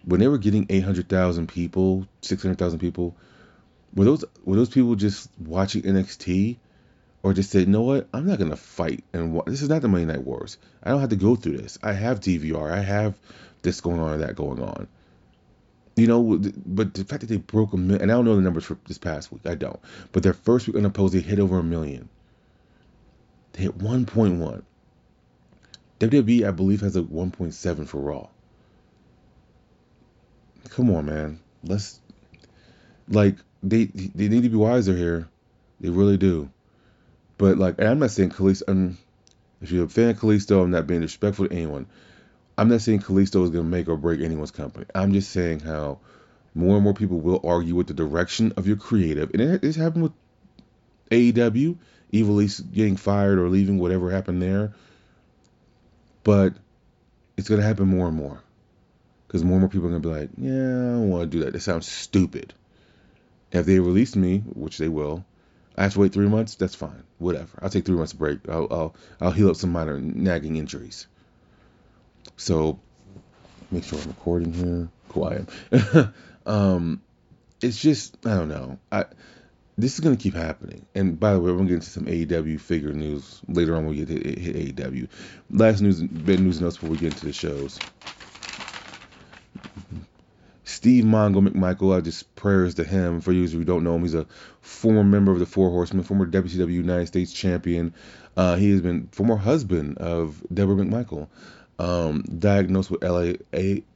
when 0.05 0.21
they 0.21 0.29
were 0.29 0.38
getting 0.38 0.67
800,000 0.71 1.47
people, 1.47 2.07
600,000 2.23 2.79
people, 2.79 3.15
were 3.95 4.05
those 4.07 4.25
were 4.45 4.57
those 4.57 4.71
people 4.71 4.95
just 4.95 5.29
watching 5.38 5.83
NXT 5.83 6.57
or 7.23 7.35
just 7.35 7.50
said, 7.50 7.67
"You 7.67 7.73
know 7.73 7.83
what? 7.83 8.09
I'm 8.15 8.27
not 8.27 8.38
going 8.38 8.50
to 8.50 8.57
fight 8.57 9.05
and 9.12 9.35
wa- 9.35 9.45
this 9.47 9.61
is 9.61 9.69
not 9.69 9.83
the 9.83 9.88
Monday 9.88 10.07
Night 10.07 10.25
Wars. 10.25 10.57
I 10.83 10.91
don't 10.91 11.00
have 11.00 11.11
to 11.11 11.17
go 11.17 11.37
through 11.37 11.59
this. 11.59 11.79
I 11.83 11.93
have 11.93 12.21
DVR. 12.21 12.71
I 12.71 12.81
have 12.81 13.19
this 13.61 13.81
going 13.83 14.00
on 14.00 14.15
and 14.15 14.23
that 14.23 14.37
going 14.37 14.62
on." 14.62 14.88
You 15.99 16.07
know, 16.07 16.40
but 16.64 16.95
the 16.95 17.05
fact 17.05 17.23
that 17.23 17.26
they 17.26 17.38
broke 17.38 17.73
a 17.73 17.76
million, 17.76 18.02
and 18.02 18.12
I 18.12 18.14
don't 18.14 18.25
know 18.25 18.37
the 18.37 18.43
numbers 18.43 18.64
for 18.64 18.78
this 18.87 18.99
past 18.99 19.33
week, 19.33 19.45
I 19.47 19.57
don't. 19.57 19.81
But 20.12 20.23
their 20.23 20.33
first 20.33 20.69
week 20.69 20.76
unopposed, 20.76 21.12
they 21.12 21.21
hit 21.21 21.40
over 21.40 21.59
a 21.59 21.62
million. 21.62 22.09
They 23.52 23.64
hit 23.64 23.78
1.1. 23.78 24.62
WWE, 25.99 26.47
I 26.47 26.50
believe, 26.52 26.83
has 26.83 26.95
a 26.95 27.02
1.7 27.02 27.88
for 27.88 28.00
Raw. 28.00 28.28
Come 30.71 30.95
on, 30.95 31.07
man. 31.07 31.40
Let's 31.64 31.99
like 33.09 33.37
they 33.62 33.87
they 33.87 34.28
need 34.28 34.45
to 34.45 34.49
be 34.49 34.57
wiser 34.57 34.97
here. 34.97 35.28
They 35.81 35.90
really 35.90 36.17
do. 36.17 36.50
But 37.38 37.59
like, 37.59 37.81
I'm 37.83 37.99
not 37.99 38.12
saying 38.12 38.31
Kalisto. 38.31 38.69
Um, 38.69 38.99
if 39.61 39.73
you're 39.73 39.87
a 39.87 39.88
fan 39.88 40.11
of 40.11 40.19
Kalisto, 40.19 40.62
I'm 40.62 40.71
not 40.71 40.87
being 40.87 41.00
disrespectful 41.00 41.49
to 41.49 41.55
anyone. 41.55 41.87
I'm 42.59 42.69
not 42.69 42.81
saying 42.81 43.00
Kalisto 43.00 43.45
is 43.45 43.50
going 43.50 43.65
to 43.65 43.71
make 43.71 43.88
or 43.88 43.97
break 43.97 44.21
anyone's 44.21 44.50
company. 44.50 44.85
I'm 44.93 45.12
just 45.12 45.31
saying 45.31 45.61
how 45.61 46.00
more 46.55 46.75
and 46.75 46.83
more 46.83 46.93
people 46.93 47.21
will 47.21 47.41
argue 47.45 47.77
with 47.77 47.87
the 47.87 47.95
direction 47.95 48.53
of 48.57 48.67
your 48.67 48.77
creative, 48.77 49.31
and 49.33 49.41
it, 49.41 49.65
it's 49.65 49.77
happened 49.77 50.03
with 50.03 50.12
AEW, 51.11 51.77
Evil 52.11 52.41
getting 52.73 52.97
fired 52.97 53.38
or 53.38 53.49
leaving, 53.49 53.79
whatever 53.79 54.11
happened 54.11 54.43
there. 54.43 54.73
But 56.25 56.55
it's 57.37 57.49
going 57.49 57.61
to 57.61 57.67
happen 57.67 57.87
more 57.87 58.09
and 58.09 58.17
more 58.17 58.43
because 59.27 59.45
more 59.45 59.55
and 59.55 59.61
more 59.61 59.69
people 59.69 59.87
are 59.87 59.91
going 59.91 60.03
to 60.03 60.09
be 60.09 60.15
like, 60.15 60.31
yeah, 60.37 60.50
I 60.53 60.93
don't 60.97 61.11
want 61.11 61.31
to 61.31 61.38
do 61.38 61.45
that. 61.45 61.53
That 61.53 61.61
sounds 61.61 61.87
stupid. 61.87 62.55
If 63.53 63.67
they 63.67 63.79
release 63.79 64.17
me, 64.17 64.38
which 64.38 64.79
they 64.79 64.88
will, 64.88 65.25
I 65.77 65.85
have 65.85 65.93
to 65.93 66.00
wait 66.00 66.12
three 66.12 66.29
months. 66.29 66.57
That's 66.57 66.75
fine. 66.75 67.05
Whatever. 67.19 67.50
I'll 67.62 67.71
take 67.71 67.85
three 67.85 67.97
months 67.97 68.15
break. 68.15 68.41
I'll 68.49 68.67
I'll, 68.71 68.95
I'll 69.21 69.31
heal 69.31 69.50
up 69.50 69.57
some 69.57 69.71
minor 69.71 70.00
nagging 70.00 70.57
injuries. 70.57 71.07
So 72.37 72.79
make 73.71 73.85
sure 73.85 73.99
I'm 73.99 74.09
recording 74.09 74.53
here. 74.53 74.89
Quiet. 75.09 75.49
um, 76.47 77.03
it's 77.61 77.81
just 77.81 78.17
I 78.27 78.37
don't 78.37 78.49
know. 78.49 78.79
I 78.93 79.07
this 79.77 79.95
is 79.95 80.01
gonna 80.01 80.17
keep 80.17 80.35
happening. 80.35 80.85
And 80.95 81.19
by 81.19 81.33
the 81.33 81.41
way, 81.41 81.51
we're 81.51 81.59
gonna 81.59 81.69
get 81.69 81.75
into 81.77 81.91
some 81.91 82.07
AEW 82.07 82.61
figure 82.61 82.93
news 82.93 83.41
later 83.49 83.77
on. 83.77 83.87
When 83.87 83.97
we 83.97 84.05
get 84.05 84.09
to 84.09 84.41
hit 84.41 84.77
AEW. 84.77 85.09
Last 85.51 85.81
news, 85.81 86.03
bit 86.03 86.41
news 86.41 86.61
notes 86.61 86.77
before 86.77 86.91
we 86.91 86.99
get 86.99 87.13
into 87.13 87.27
the 87.27 87.33
shows. 87.33 87.79
Steve 90.65 91.05
Mongo 91.05 91.47
McMichael, 91.47 91.97
I 91.97 92.01
just 92.01 92.35
prayers 92.37 92.75
to 92.75 92.85
him. 92.85 93.21
For 93.21 93.33
you 93.33 93.49
who 93.49 93.65
don't 93.65 93.85
know 93.85 93.95
him, 93.95 94.03
he's 94.03 94.15
a 94.15 94.27
former 94.61 95.03
member 95.03 95.33
of 95.33 95.39
the 95.39 95.47
Four 95.47 95.71
Horsemen, 95.71 96.05
former 96.05 96.27
WCW 96.27 96.71
United 96.71 97.07
States 97.07 97.33
champion. 97.33 97.95
Uh, 98.37 98.57
he 98.57 98.71
has 98.71 98.81
been 98.81 99.09
former 99.11 99.37
husband 99.37 99.99
of 99.99 100.41
Deborah 100.53 100.77
McMichael, 100.77 101.29
um, 101.79 102.23
diagnosed 102.23 102.91
with 102.91 103.03
LA, 103.03 103.35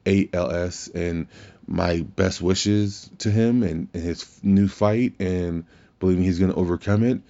ALS, 0.07 0.89
and 0.89 1.27
my 1.67 2.01
best 2.01 2.41
wishes 2.41 3.11
to 3.19 3.31
him 3.31 3.63
and, 3.63 3.89
and 3.95 4.03
his 4.03 4.41
new 4.43 4.69
fight, 4.69 5.15
and 5.21 5.65
believe 6.01 6.19
me, 6.19 6.25
he's 6.25 6.39
going 6.39 6.53
to 6.53 6.59
overcome 6.59 7.03
it 7.03 7.21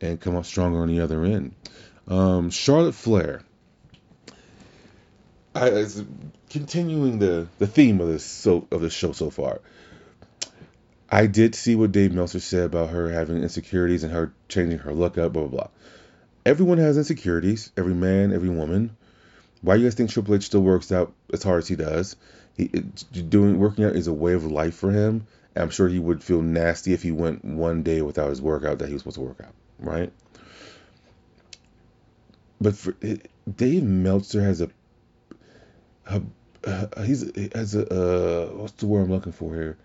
and 0.00 0.20
come 0.20 0.36
out 0.36 0.46
stronger 0.46 0.80
on 0.80 0.88
the 0.88 1.00
other 1.00 1.24
end. 1.24 1.54
Um, 2.08 2.50
Charlotte 2.50 2.94
Flair. 2.94 3.42
I, 5.54 5.86
continuing 6.50 7.18
the, 7.18 7.46
the 7.58 7.66
theme 7.66 8.00
of 8.00 8.08
this 8.08 8.24
so 8.24 8.66
of 8.70 8.80
the 8.80 8.90
show 8.90 9.12
so 9.12 9.30
far. 9.30 9.60
I 11.10 11.26
did 11.26 11.54
see 11.54 11.76
what 11.76 11.92
Dave 11.92 12.14
Meltzer 12.14 12.40
said 12.40 12.64
about 12.64 12.88
her 12.88 13.10
having 13.10 13.42
insecurities 13.42 14.02
and 14.02 14.12
her 14.12 14.32
changing 14.48 14.78
her 14.78 14.94
look 14.94 15.18
up, 15.18 15.34
blah 15.34 15.42
blah 15.42 15.50
blah. 15.50 15.68
Everyone 16.46 16.78
has 16.78 16.96
insecurities, 16.96 17.70
every 17.76 17.94
man, 17.94 18.32
every 18.32 18.48
woman. 18.48 18.96
Why 19.62 19.76
you 19.76 19.84
guys 19.84 19.94
think 19.94 20.10
Triple 20.10 20.34
H 20.34 20.44
still 20.44 20.62
works 20.62 20.92
out 20.92 21.12
as 21.32 21.42
hard 21.42 21.58
as 21.58 21.68
he 21.68 21.76
does? 21.76 22.16
He 22.56 22.68
doing 22.68 23.58
working 23.58 23.84
out 23.84 23.96
is 23.96 24.08
a 24.08 24.12
way 24.12 24.34
of 24.34 24.44
life 24.44 24.74
for 24.74 24.90
him. 24.90 25.26
I'm 25.56 25.70
sure 25.70 25.88
he 25.88 25.98
would 25.98 26.22
feel 26.22 26.42
nasty 26.42 26.92
if 26.92 27.02
he 27.02 27.12
went 27.12 27.44
one 27.44 27.82
day 27.82 28.02
without 28.02 28.30
his 28.30 28.42
workout 28.42 28.78
that 28.78 28.88
he 28.88 28.94
was 28.94 29.02
supposed 29.02 29.16
to 29.16 29.22
work 29.22 29.40
out, 29.40 29.54
right? 29.78 30.12
But 32.60 32.76
for, 32.76 32.94
Dave 33.56 33.82
Meltzer 33.82 34.42
has 34.42 34.60
a 34.60 34.70
a, 36.06 36.22
uh, 36.64 37.02
he's 37.02 37.22
has 37.54 37.74
a 37.74 37.86
uh, 37.86 38.52
what's 38.54 38.72
the 38.74 38.86
word 38.86 39.02
I'm 39.02 39.10
looking 39.10 39.32
for 39.32 39.54
here? 39.54 39.78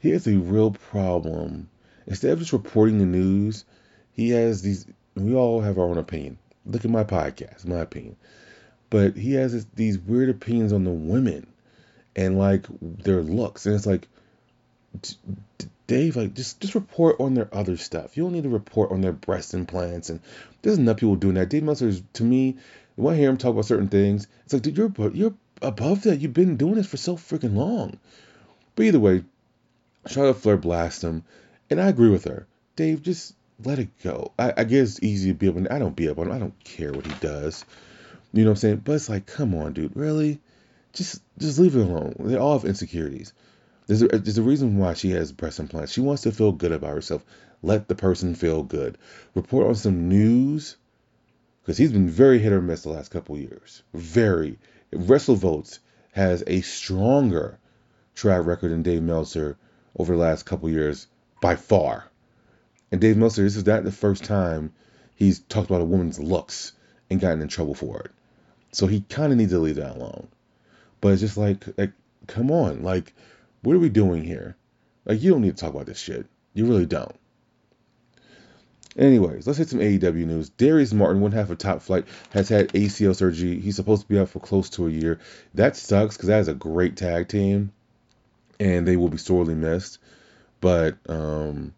He 0.00 0.10
has 0.10 0.26
a 0.26 0.36
real 0.36 0.70
problem. 0.70 1.68
Instead 2.06 2.32
of 2.32 2.38
just 2.38 2.52
reporting 2.52 2.98
the 2.98 3.06
news, 3.06 3.64
he 4.12 4.30
has 4.30 4.62
these. 4.62 4.86
We 5.14 5.34
all 5.34 5.60
have 5.60 5.78
our 5.78 5.84
own 5.84 5.98
opinion. 5.98 6.38
Look 6.64 6.84
at 6.84 6.90
my 6.90 7.04
podcast, 7.04 7.66
my 7.66 7.80
opinion. 7.80 8.16
But 8.90 9.16
he 9.16 9.34
has 9.34 9.52
this, 9.52 9.66
these 9.74 9.98
weird 9.98 10.30
opinions 10.30 10.72
on 10.72 10.84
the 10.84 10.90
women 10.90 11.46
and 12.16 12.38
like 12.38 12.66
their 12.80 13.22
looks, 13.22 13.66
and 13.66 13.74
it's 13.74 13.86
like, 13.86 14.08
Dave, 15.86 16.16
like 16.16 16.34
just 16.34 16.60
just 16.60 16.74
report 16.74 17.20
on 17.20 17.34
their 17.34 17.48
other 17.52 17.76
stuff. 17.76 18.16
You 18.16 18.24
don't 18.24 18.32
need 18.32 18.42
to 18.44 18.48
report 18.48 18.90
on 18.90 19.00
their 19.00 19.12
breast 19.12 19.54
implants, 19.54 20.10
and 20.10 20.20
there's 20.62 20.78
enough 20.78 20.98
people 20.98 21.16
doing 21.16 21.34
that. 21.34 21.48
Dave 21.48 21.62
Meltzer 21.62 21.88
is 21.88 22.02
to 22.14 22.24
me 22.24 22.56
when 22.96 23.14
I 23.14 23.18
hear 23.18 23.30
him 23.30 23.36
talk 23.36 23.52
about 23.52 23.64
certain 23.64 23.88
things, 23.88 24.26
it's 24.44 24.52
like, 24.52 24.62
dude, 24.62 24.76
you're 24.76 24.92
you're 25.14 25.34
above 25.62 26.02
that. 26.02 26.20
You've 26.20 26.34
been 26.34 26.56
doing 26.56 26.74
this 26.74 26.88
for 26.88 26.96
so 26.96 27.16
freaking 27.16 27.54
long. 27.54 27.98
But 28.74 28.86
either 28.86 29.00
way, 29.00 29.24
Charlotte 30.06 30.34
Flair 30.34 30.56
blasts 30.56 31.04
him, 31.04 31.24
and 31.70 31.80
I 31.80 31.88
agree 31.88 32.10
with 32.10 32.24
her. 32.24 32.46
Dave, 32.74 33.02
just 33.02 33.34
let 33.64 33.78
it 33.78 33.88
go. 34.02 34.32
I, 34.38 34.52
I 34.56 34.64
guess 34.64 34.96
it's 34.96 35.02
easy 35.02 35.30
to 35.30 35.34
be 35.34 35.48
up. 35.48 35.56
I 35.70 35.78
don't 35.78 35.96
be 35.96 36.08
up 36.08 36.18
on 36.18 36.26
him. 36.26 36.32
I 36.32 36.38
don't 36.38 36.64
care 36.64 36.92
what 36.92 37.06
he 37.06 37.14
does. 37.20 37.64
You 38.32 38.44
know 38.44 38.50
what 38.50 38.58
I'm 38.58 38.60
saying? 38.60 38.82
But 38.84 38.92
it's 38.92 39.08
like, 39.08 39.26
come 39.26 39.54
on, 39.54 39.72
dude, 39.72 39.96
really? 39.96 40.40
Just 40.92 41.22
just 41.38 41.58
leave 41.58 41.76
it 41.76 41.80
alone. 41.80 42.14
They 42.18 42.36
all 42.36 42.58
have 42.58 42.68
insecurities. 42.68 43.32
There's 43.86 44.02
a, 44.02 44.08
there's 44.08 44.38
a 44.38 44.42
reason 44.42 44.76
why 44.76 44.94
she 44.94 45.10
has 45.10 45.32
breast 45.32 45.60
implants. 45.60 45.92
She 45.92 46.02
wants 46.02 46.22
to 46.22 46.32
feel 46.32 46.52
good 46.52 46.72
about 46.72 46.94
herself. 46.94 47.24
Let 47.62 47.88
the 47.88 47.94
person 47.94 48.34
feel 48.34 48.62
good. 48.62 48.98
Report 49.34 49.66
on 49.66 49.74
some 49.74 50.08
news 50.08 50.76
because 51.62 51.78
he's 51.78 51.92
been 51.92 52.08
very 52.08 52.38
hit 52.38 52.52
or 52.52 52.60
miss 52.60 52.82
the 52.82 52.90
last 52.90 53.10
couple 53.10 53.36
years. 53.38 53.82
Very. 53.94 54.58
WrestleVotes 54.92 55.78
has 56.12 56.42
a 56.46 56.60
stronger 56.62 57.58
track 58.14 58.44
record 58.44 58.72
than 58.72 58.82
Dave 58.82 59.02
Meltzer 59.02 59.56
over 59.96 60.14
the 60.14 60.22
last 60.22 60.44
couple 60.44 60.68
years 60.68 61.06
by 61.40 61.56
far. 61.56 62.10
And 62.90 63.00
Dave 63.00 63.16
Meltzer, 63.16 63.42
this 63.42 63.56
is 63.56 63.66
not 63.66 63.84
the 63.84 63.92
first 63.92 64.24
time 64.24 64.72
he's 65.14 65.40
talked 65.40 65.68
about 65.70 65.82
a 65.82 65.84
woman's 65.84 66.18
looks 66.18 66.72
and 67.10 67.20
gotten 67.20 67.42
in 67.42 67.48
trouble 67.48 67.74
for 67.74 68.00
it. 68.00 68.10
So 68.72 68.86
he 68.86 69.00
kind 69.02 69.32
of 69.32 69.38
needs 69.38 69.52
to 69.52 69.58
leave 69.58 69.76
that 69.76 69.96
alone. 69.96 70.28
But 71.00 71.12
it's 71.12 71.20
just 71.20 71.36
like, 71.36 71.64
like, 71.78 71.92
come 72.26 72.50
on, 72.50 72.82
like, 72.82 73.14
what 73.62 73.74
are 73.74 73.80
we 73.80 73.88
doing 73.88 74.24
here? 74.24 74.56
Like, 75.04 75.22
you 75.22 75.30
don't 75.30 75.42
need 75.42 75.56
to 75.56 75.60
talk 75.60 75.74
about 75.74 75.86
this 75.86 75.98
shit. 75.98 76.26
You 76.54 76.66
really 76.66 76.86
don't. 76.86 77.14
Anyways, 78.96 79.46
let's 79.46 79.58
hit 79.58 79.68
some 79.68 79.78
AEW 79.78 80.26
news. 80.26 80.48
Darius 80.48 80.92
Martin, 80.92 81.20
one 81.20 81.30
half 81.30 81.50
of 81.50 81.58
Top 81.58 81.82
Flight, 81.82 82.06
has 82.30 82.48
had 82.48 82.72
ACL 82.72 83.14
surgery. 83.14 83.60
He's 83.60 83.76
supposed 83.76 84.02
to 84.02 84.08
be 84.08 84.18
out 84.18 84.28
for 84.28 84.40
close 84.40 84.70
to 84.70 84.88
a 84.88 84.90
year. 84.90 85.20
That 85.54 85.76
sucks 85.76 86.16
because 86.16 86.28
that 86.28 86.40
is 86.40 86.48
a 86.48 86.54
great 86.54 86.96
tag 86.96 87.28
team, 87.28 87.72
and 88.58 88.86
they 88.86 88.96
will 88.96 89.08
be 89.08 89.16
sorely 89.16 89.54
missed. 89.54 89.98
But 90.60 90.96
um, 91.08 91.74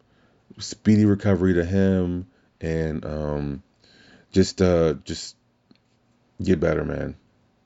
speedy 0.56 1.04
recovery 1.04 1.54
to 1.54 1.64
him, 1.64 2.26
and 2.62 3.04
um, 3.04 3.62
just 4.32 4.62
uh, 4.62 4.94
just 5.04 5.36
get 6.42 6.60
better, 6.60 6.84
man. 6.84 7.16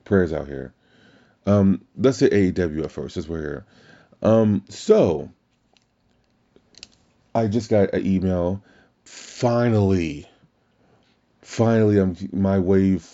Prayers 0.03 0.33
out 0.33 0.47
here. 0.47 0.73
Um, 1.45 1.81
let's 1.97 2.19
hit 2.19 2.33
AEW 2.33 2.85
at 2.85 2.91
first, 2.91 3.15
since 3.15 3.27
we're 3.27 3.41
here. 3.41 3.65
Um, 4.21 4.63
so 4.69 5.29
I 7.33 7.47
just 7.47 7.69
got 7.69 7.93
an 7.93 8.05
email 8.05 8.63
finally, 9.03 10.27
finally, 11.41 11.99
I'm 11.99 12.15
my 12.31 12.59
wave, 12.59 13.07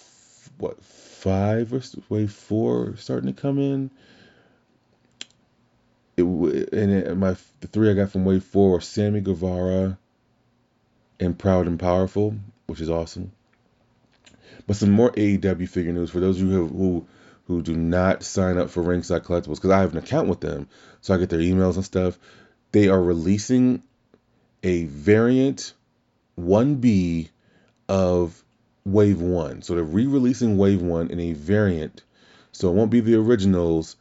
what 0.57 0.81
five 0.83 1.73
or 1.73 1.81
wave 2.09 2.31
four 2.31 2.95
starting 2.97 3.33
to 3.33 3.39
come 3.41 3.59
in. 3.59 3.91
It 6.17 6.23
and 6.23 6.91
it, 6.91 7.17
my 7.17 7.35
the 7.59 7.67
three 7.67 7.89
I 7.89 7.93
got 7.93 8.11
from 8.11 8.25
wave 8.25 8.43
four 8.43 8.77
are 8.77 8.81
Sammy 8.81 9.21
Guevara 9.21 9.97
and 11.19 11.37
Proud 11.37 11.67
and 11.67 11.79
Powerful, 11.79 12.35
which 12.67 12.81
is 12.81 12.89
awesome. 12.89 13.31
But 14.71 14.77
some 14.77 14.91
more 14.91 15.11
AEW 15.11 15.67
figure 15.67 15.91
news 15.91 16.11
for 16.11 16.21
those 16.21 16.39
of 16.39 16.47
you 16.47 16.53
who 16.53 16.67
who, 16.69 17.07
who 17.47 17.61
do 17.61 17.75
not 17.75 18.23
sign 18.23 18.57
up 18.57 18.69
for 18.69 18.81
Ringside 18.81 19.25
Collectibles 19.25 19.55
because 19.55 19.69
I 19.69 19.81
have 19.81 19.91
an 19.91 19.97
account 19.97 20.29
with 20.29 20.39
them, 20.39 20.69
so 21.01 21.13
I 21.13 21.17
get 21.17 21.29
their 21.29 21.41
emails 21.41 21.75
and 21.75 21.83
stuff. 21.83 22.17
They 22.71 22.87
are 22.87 23.03
releasing 23.03 23.83
a 24.63 24.85
variant 24.85 25.73
1B 26.39 27.31
of 27.89 28.41
Wave 28.85 29.19
1. 29.19 29.61
So 29.61 29.75
they're 29.75 29.83
re 29.83 30.07
releasing 30.07 30.57
Wave 30.57 30.81
1 30.81 31.11
in 31.11 31.19
a 31.19 31.33
variant. 31.33 32.03
So 32.53 32.69
it 32.69 32.73
won't 32.73 32.91
be 32.91 33.01
the 33.01 33.15
originals, 33.15 33.97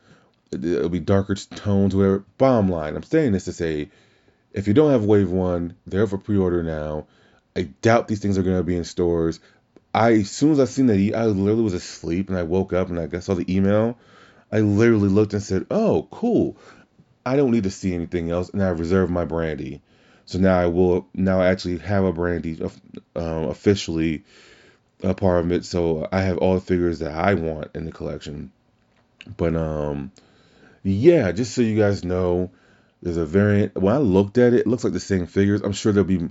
it'll 0.52 0.88
be 0.88 1.00
darker 1.00 1.34
tones, 1.34 1.96
whatever. 1.96 2.22
Bottom 2.38 2.68
line, 2.68 2.94
I'm 2.94 3.02
saying 3.02 3.32
this 3.32 3.46
to 3.46 3.52
say 3.52 3.90
if 4.52 4.68
you 4.68 4.74
don't 4.74 4.92
have 4.92 5.04
Wave 5.04 5.32
1, 5.32 5.74
they're 5.88 6.06
for 6.06 6.18
pre 6.18 6.38
order 6.38 6.62
now. 6.62 7.08
I 7.56 7.62
doubt 7.82 8.06
these 8.06 8.20
things 8.20 8.38
are 8.38 8.44
going 8.44 8.58
to 8.58 8.62
be 8.62 8.76
in 8.76 8.84
stores. 8.84 9.40
I, 9.94 10.12
as 10.12 10.30
soon 10.30 10.52
as 10.52 10.61
I 10.61 10.64
seen 10.66 10.87
that, 10.87 11.14
I 11.14 11.25
literally 11.26 11.62
was 11.62 11.75
asleep 11.75 12.28
and 12.28 12.38
I 12.38 12.44
woke 12.44 12.73
up 12.73 12.90
and 12.90 12.99
I 12.99 13.18
saw 13.20 13.35
the 13.35 13.54
email. 13.54 13.99
I 14.52 14.61
literally 14.61 15.09
looked 15.09 15.35
and 15.35 15.42
said, 15.42 15.66
"Oh, 15.70 16.09
cool. 16.11 16.56
I 17.25 17.37
don't 17.37 17.50
need 17.50 17.64
to 17.64 17.70
see 17.70 17.94
anything 17.94 18.30
else," 18.30 18.50
and 18.50 18.62
I 18.62 18.68
reserved 18.68 19.11
my 19.12 19.25
Brandi. 19.25 19.80
So 20.26 20.38
now 20.38 20.59
I 20.59 20.66
will 20.66 21.09
now 21.14 21.40
I 21.40 21.47
actually 21.47 21.78
have 21.78 22.04
a 22.04 22.12
Brandi 22.12 22.61
uh, 23.16 23.20
officially 23.20 24.25
a 25.02 25.14
part 25.14 25.44
of 25.44 25.52
it. 25.52 25.64
So 25.64 26.09
I 26.12 26.23
have 26.23 26.38
all 26.38 26.54
the 26.54 26.61
figures 26.61 27.00
that 27.00 27.12
I 27.12 27.35
want 27.35 27.70
in 27.75 27.85
the 27.85 27.92
collection. 27.92 28.52
But 29.37 29.56
um, 29.56 30.12
yeah, 30.82 31.32
just 31.32 31.54
so 31.54 31.62
you 31.62 31.78
guys 31.78 32.04
know, 32.04 32.50
there's 33.02 33.16
a 33.16 33.26
variant. 33.26 33.75
When 33.75 33.94
I 33.94 33.99
looked 33.99 34.38
at 34.38 34.52
it, 34.52 34.61
it 34.61 34.66
looks 34.66 34.85
like 34.85 34.92
the 34.92 35.00
same 35.00 35.26
figures. 35.26 35.62
I'm 35.62 35.73
sure 35.73 35.92
there'll 35.92 36.06
be 36.06 36.28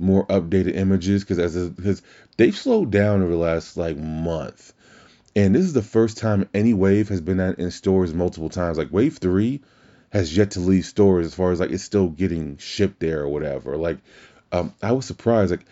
more 0.00 0.26
updated 0.26 0.76
images 0.76 1.22
because 1.22 1.38
as 1.38 1.68
because 1.68 2.02
they've 2.36 2.56
slowed 2.56 2.90
down 2.90 3.22
over 3.22 3.30
the 3.30 3.36
last 3.36 3.76
like 3.76 3.96
month, 3.96 4.72
and 5.36 5.54
this 5.54 5.64
is 5.64 5.72
the 5.72 5.82
first 5.82 6.18
time 6.18 6.48
any 6.54 6.74
wave 6.74 7.08
has 7.10 7.20
been 7.20 7.40
at 7.40 7.58
in 7.58 7.70
stores 7.70 8.12
multiple 8.14 8.48
times. 8.48 8.78
Like 8.78 8.92
wave 8.92 9.18
three 9.18 9.60
has 10.10 10.36
yet 10.36 10.52
to 10.52 10.60
leave 10.60 10.84
stores 10.84 11.26
as 11.26 11.34
far 11.34 11.52
as 11.52 11.60
like 11.60 11.70
it's 11.70 11.84
still 11.84 12.08
getting 12.08 12.56
shipped 12.58 13.00
there 13.00 13.20
or 13.20 13.28
whatever. 13.28 13.76
Like, 13.76 13.98
um, 14.52 14.74
I 14.82 14.92
was 14.92 15.06
surprised. 15.06 15.50
Like, 15.50 15.64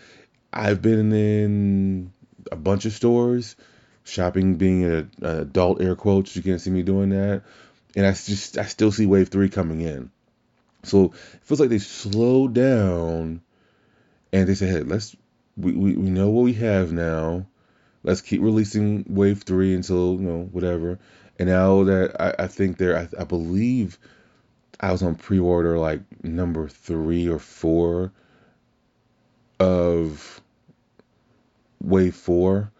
I've 0.51 0.81
been 0.81 1.11
in 1.11 2.11
a 2.51 2.55
bunch 2.55 2.85
of 2.85 2.93
stores, 2.93 3.55
shopping 4.03 4.55
being 4.55 4.83
an 4.85 5.11
adult 5.21 5.81
air 5.81 5.95
quotes. 5.95 6.35
You 6.35 6.41
can't 6.41 6.61
see 6.61 6.71
me 6.71 6.83
doing 6.83 7.09
that, 7.09 7.43
and 7.95 8.05
I 8.05 8.11
just 8.11 8.57
I 8.57 8.65
still 8.65 8.91
see 8.91 9.05
wave 9.05 9.29
three 9.29 9.49
coming 9.49 9.81
in. 9.81 10.11
So 10.83 11.05
it 11.05 11.43
feels 11.43 11.59
like 11.59 11.69
they 11.69 11.79
slowed 11.79 12.53
down, 12.53 13.41
and 14.31 14.47
they 14.47 14.55
said, 14.55 14.69
"Hey, 14.69 14.81
let's 14.83 15.15
we, 15.57 15.73
we, 15.73 15.95
we 15.95 16.09
know 16.09 16.29
what 16.29 16.43
we 16.43 16.53
have 16.53 16.91
now. 16.91 17.45
Let's 18.03 18.21
keep 18.21 18.41
releasing 18.41 19.05
wave 19.09 19.43
three 19.43 19.75
until 19.75 20.15
you 20.15 20.27
know 20.27 20.49
whatever." 20.51 20.99
And 21.37 21.49
now 21.49 21.83
that 21.85 22.19
I, 22.19 22.43
I 22.43 22.47
think 22.47 22.77
they're, 22.77 22.97
I, 22.97 23.07
I 23.17 23.23
believe 23.23 23.97
I 24.79 24.91
was 24.91 25.01
on 25.01 25.15
pre-order 25.15 25.77
like 25.77 26.01
number 26.23 26.67
three 26.67 27.29
or 27.29 27.39
four 27.39 28.11
of 29.59 30.41
wave 31.81 32.15
four. 32.15 32.71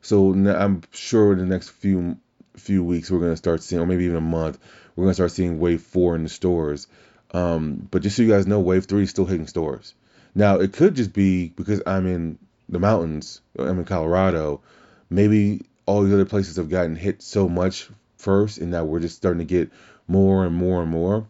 So 0.00 0.32
now 0.32 0.56
I'm 0.56 0.82
sure 0.92 1.32
in 1.32 1.38
the 1.38 1.46
next 1.46 1.70
few 1.70 2.18
few 2.56 2.82
weeks 2.82 3.10
we're 3.10 3.20
gonna 3.20 3.36
start 3.36 3.62
seeing, 3.62 3.82
or 3.82 3.86
maybe 3.86 4.04
even 4.04 4.16
a 4.16 4.20
month, 4.20 4.58
we're 4.94 5.04
gonna 5.04 5.14
start 5.14 5.32
seeing 5.32 5.58
wave 5.58 5.82
four 5.82 6.14
in 6.14 6.22
the 6.22 6.28
stores. 6.28 6.88
Um, 7.32 7.88
but 7.90 8.02
just 8.02 8.16
so 8.16 8.22
you 8.22 8.30
guys 8.30 8.46
know, 8.46 8.60
wave 8.60 8.86
three 8.86 9.02
is 9.02 9.10
still 9.10 9.26
hitting 9.26 9.46
stores. 9.46 9.94
Now 10.36 10.58
it 10.60 10.74
could 10.74 10.94
just 10.94 11.14
be 11.14 11.48
because 11.48 11.80
I'm 11.86 12.06
in 12.06 12.38
the 12.68 12.78
mountains, 12.78 13.40
I'm 13.58 13.78
in 13.78 13.86
Colorado. 13.86 14.60
Maybe 15.08 15.62
all 15.86 16.02
these 16.02 16.12
other 16.12 16.26
places 16.26 16.56
have 16.56 16.68
gotten 16.68 16.94
hit 16.94 17.22
so 17.22 17.48
much 17.48 17.88
first, 18.18 18.58
and 18.58 18.70
now 18.70 18.84
we're 18.84 19.00
just 19.00 19.16
starting 19.16 19.38
to 19.38 19.46
get 19.46 19.70
more 20.06 20.44
and 20.44 20.54
more 20.54 20.82
and 20.82 20.90
more. 20.90 21.26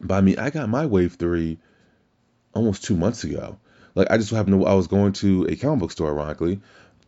But 0.00 0.14
I 0.14 0.20
mean, 0.20 0.38
I 0.38 0.50
got 0.50 0.68
my 0.68 0.86
wave 0.86 1.14
three 1.14 1.58
almost 2.54 2.84
two 2.84 2.96
months 2.96 3.24
ago. 3.24 3.58
Like 3.96 4.12
I 4.12 4.16
just 4.16 4.30
happened 4.30 4.60
to 4.60 4.66
I 4.66 4.74
was 4.74 4.86
going 4.86 5.12
to 5.14 5.46
a 5.46 5.56
comic 5.56 5.80
book 5.80 5.90
store, 5.90 6.10
ironically, 6.10 6.60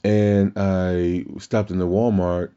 and 0.03 0.55
I 0.57 1.25
stopped 1.39 1.71
in 1.71 1.79
the 1.79 1.87
Walmart 1.87 2.51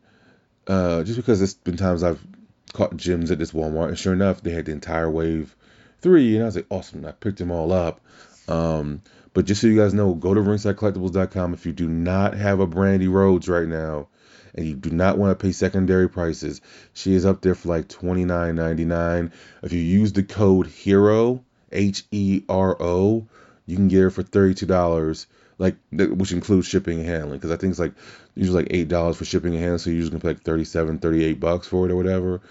uh, 0.65 1.03
just 1.03 1.17
because 1.17 1.38
there's 1.38 1.53
been 1.53 1.77
times 1.77 2.01
I've 2.01 2.25
caught 2.74 2.98
gems 2.98 3.29
at 3.29 3.38
this 3.38 3.51
Walmart, 3.51 3.89
and 3.89 4.00
sure 4.00 4.13
enough, 4.13 4.41
they 4.41 4.50
had 4.50 4.65
the 4.65 4.72
entire 4.72 5.10
wave 5.10 5.55
three, 6.01 6.34
and 6.34 6.43
I 6.43 6.48
was 6.48 6.55
like, 6.55 6.65
awesome. 6.72 7.05
I 7.05 7.12
picked 7.12 7.38
them 7.38 7.51
all 7.51 7.72
up. 7.72 8.01
Um, 8.48 9.02
but 9.34 9.46
just 9.46 9.62
so 9.62 9.68
you 9.68 9.78
guys 9.78 9.94
know, 9.94 10.14
go 10.14 10.34
to 10.34 10.42
ringsidecollectibles.com 10.42 11.54
if 11.54 11.66
you 11.66 11.74
do 11.74 11.90
not 11.90 12.36
have 12.36 12.60
a 12.60 12.68
Brandi 12.68 13.12
Rhodes 13.12 13.50
right 13.50 13.68
now 13.68 14.08
and 14.54 14.66
you 14.66 14.75
do 14.75 14.90
not 14.90 15.18
want 15.18 15.38
to 15.38 15.44
pay 15.44 15.52
secondary 15.52 16.10
prices. 16.10 16.62
She 16.94 17.14
is 17.14 17.25
up 17.25 17.42
there 17.42 17.56
for 17.56 17.70
like 17.70 17.88
$29.99. 17.88 19.32
If 19.64 19.74
you 19.74 19.82
use 19.82 20.14
the 20.14 20.24
code 20.24 20.68
HERO, 20.68 21.44
H 21.72 22.04
E 22.12 22.44
R 22.48 22.82
O, 22.82 23.28
you 23.66 23.75
can 23.75 23.90
get 23.90 24.02
her 24.02 24.10
for 24.10 24.24
$32 24.24 25.25
like 25.58 25.75
which 25.92 26.32
includes 26.32 26.68
shipping 26.68 27.00
and 27.00 27.08
handling 27.08 27.38
because 27.38 27.52
I 27.52 27.58
think 27.58 27.72
it's 27.72 27.80
like 27.80 27.94
usually 28.36 28.64
like 28.64 28.74
eight 28.74 28.88
dollars 28.90 29.18
for 29.18 29.25
shipping 29.25 29.54
and 29.54 29.62
handling, 29.62 29.80
so 29.80 29.90
you're 29.90 30.02
just 30.02 30.12
gonna 30.12 30.22
pay 30.22 30.30
like 30.30 30.42
37, 30.42 31.00
38 31.00 31.40
bucks 31.40 31.68
for 31.68 31.86
it 31.86 31.92
or 31.92 31.96
whatever. 31.96 32.42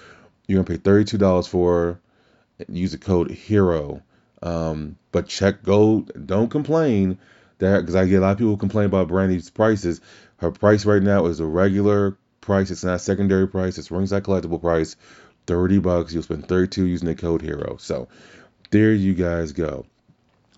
You're 0.47 0.63
gonna 0.63 0.77
pay 0.77 0.83
thirty 0.83 1.05
two 1.05 1.19
dollars 1.19 1.47
for 1.47 1.73
her. 1.75 2.01
Use 2.69 2.93
the 2.93 2.99
code 2.99 3.31
HERO. 3.31 4.03
Um, 4.43 4.97
but 5.14 5.28
check 5.28 5.62
gold. 5.62 6.11
don't 6.26 6.50
complain 6.50 7.18
that 7.59 7.78
because 7.78 7.94
I 7.94 8.04
get 8.06 8.16
a 8.16 8.21
lot 8.23 8.33
of 8.33 8.38
people 8.38 8.56
complain 8.56 8.87
about 8.87 9.06
Brandi's 9.06 9.49
prices. 9.49 10.00
Her 10.38 10.50
price 10.50 10.85
right 10.85 11.00
now 11.00 11.26
is 11.26 11.38
a 11.38 11.47
regular 11.47 12.18
price. 12.40 12.73
It's 12.73 12.83
not 12.83 13.00
secondary 13.00 13.47
price. 13.47 13.78
It's 13.78 13.92
ringside 13.92 14.25
collectible 14.25 14.61
price. 14.61 14.97
30 15.47 15.78
bucks. 15.78 16.12
You'll 16.12 16.25
spend 16.25 16.49
32 16.49 16.87
using 16.87 17.07
the 17.07 17.14
code 17.14 17.42
HERO. 17.42 17.77
So 17.79 18.09
there 18.72 18.92
you 18.92 19.14
guys 19.14 19.53
go. 19.53 19.87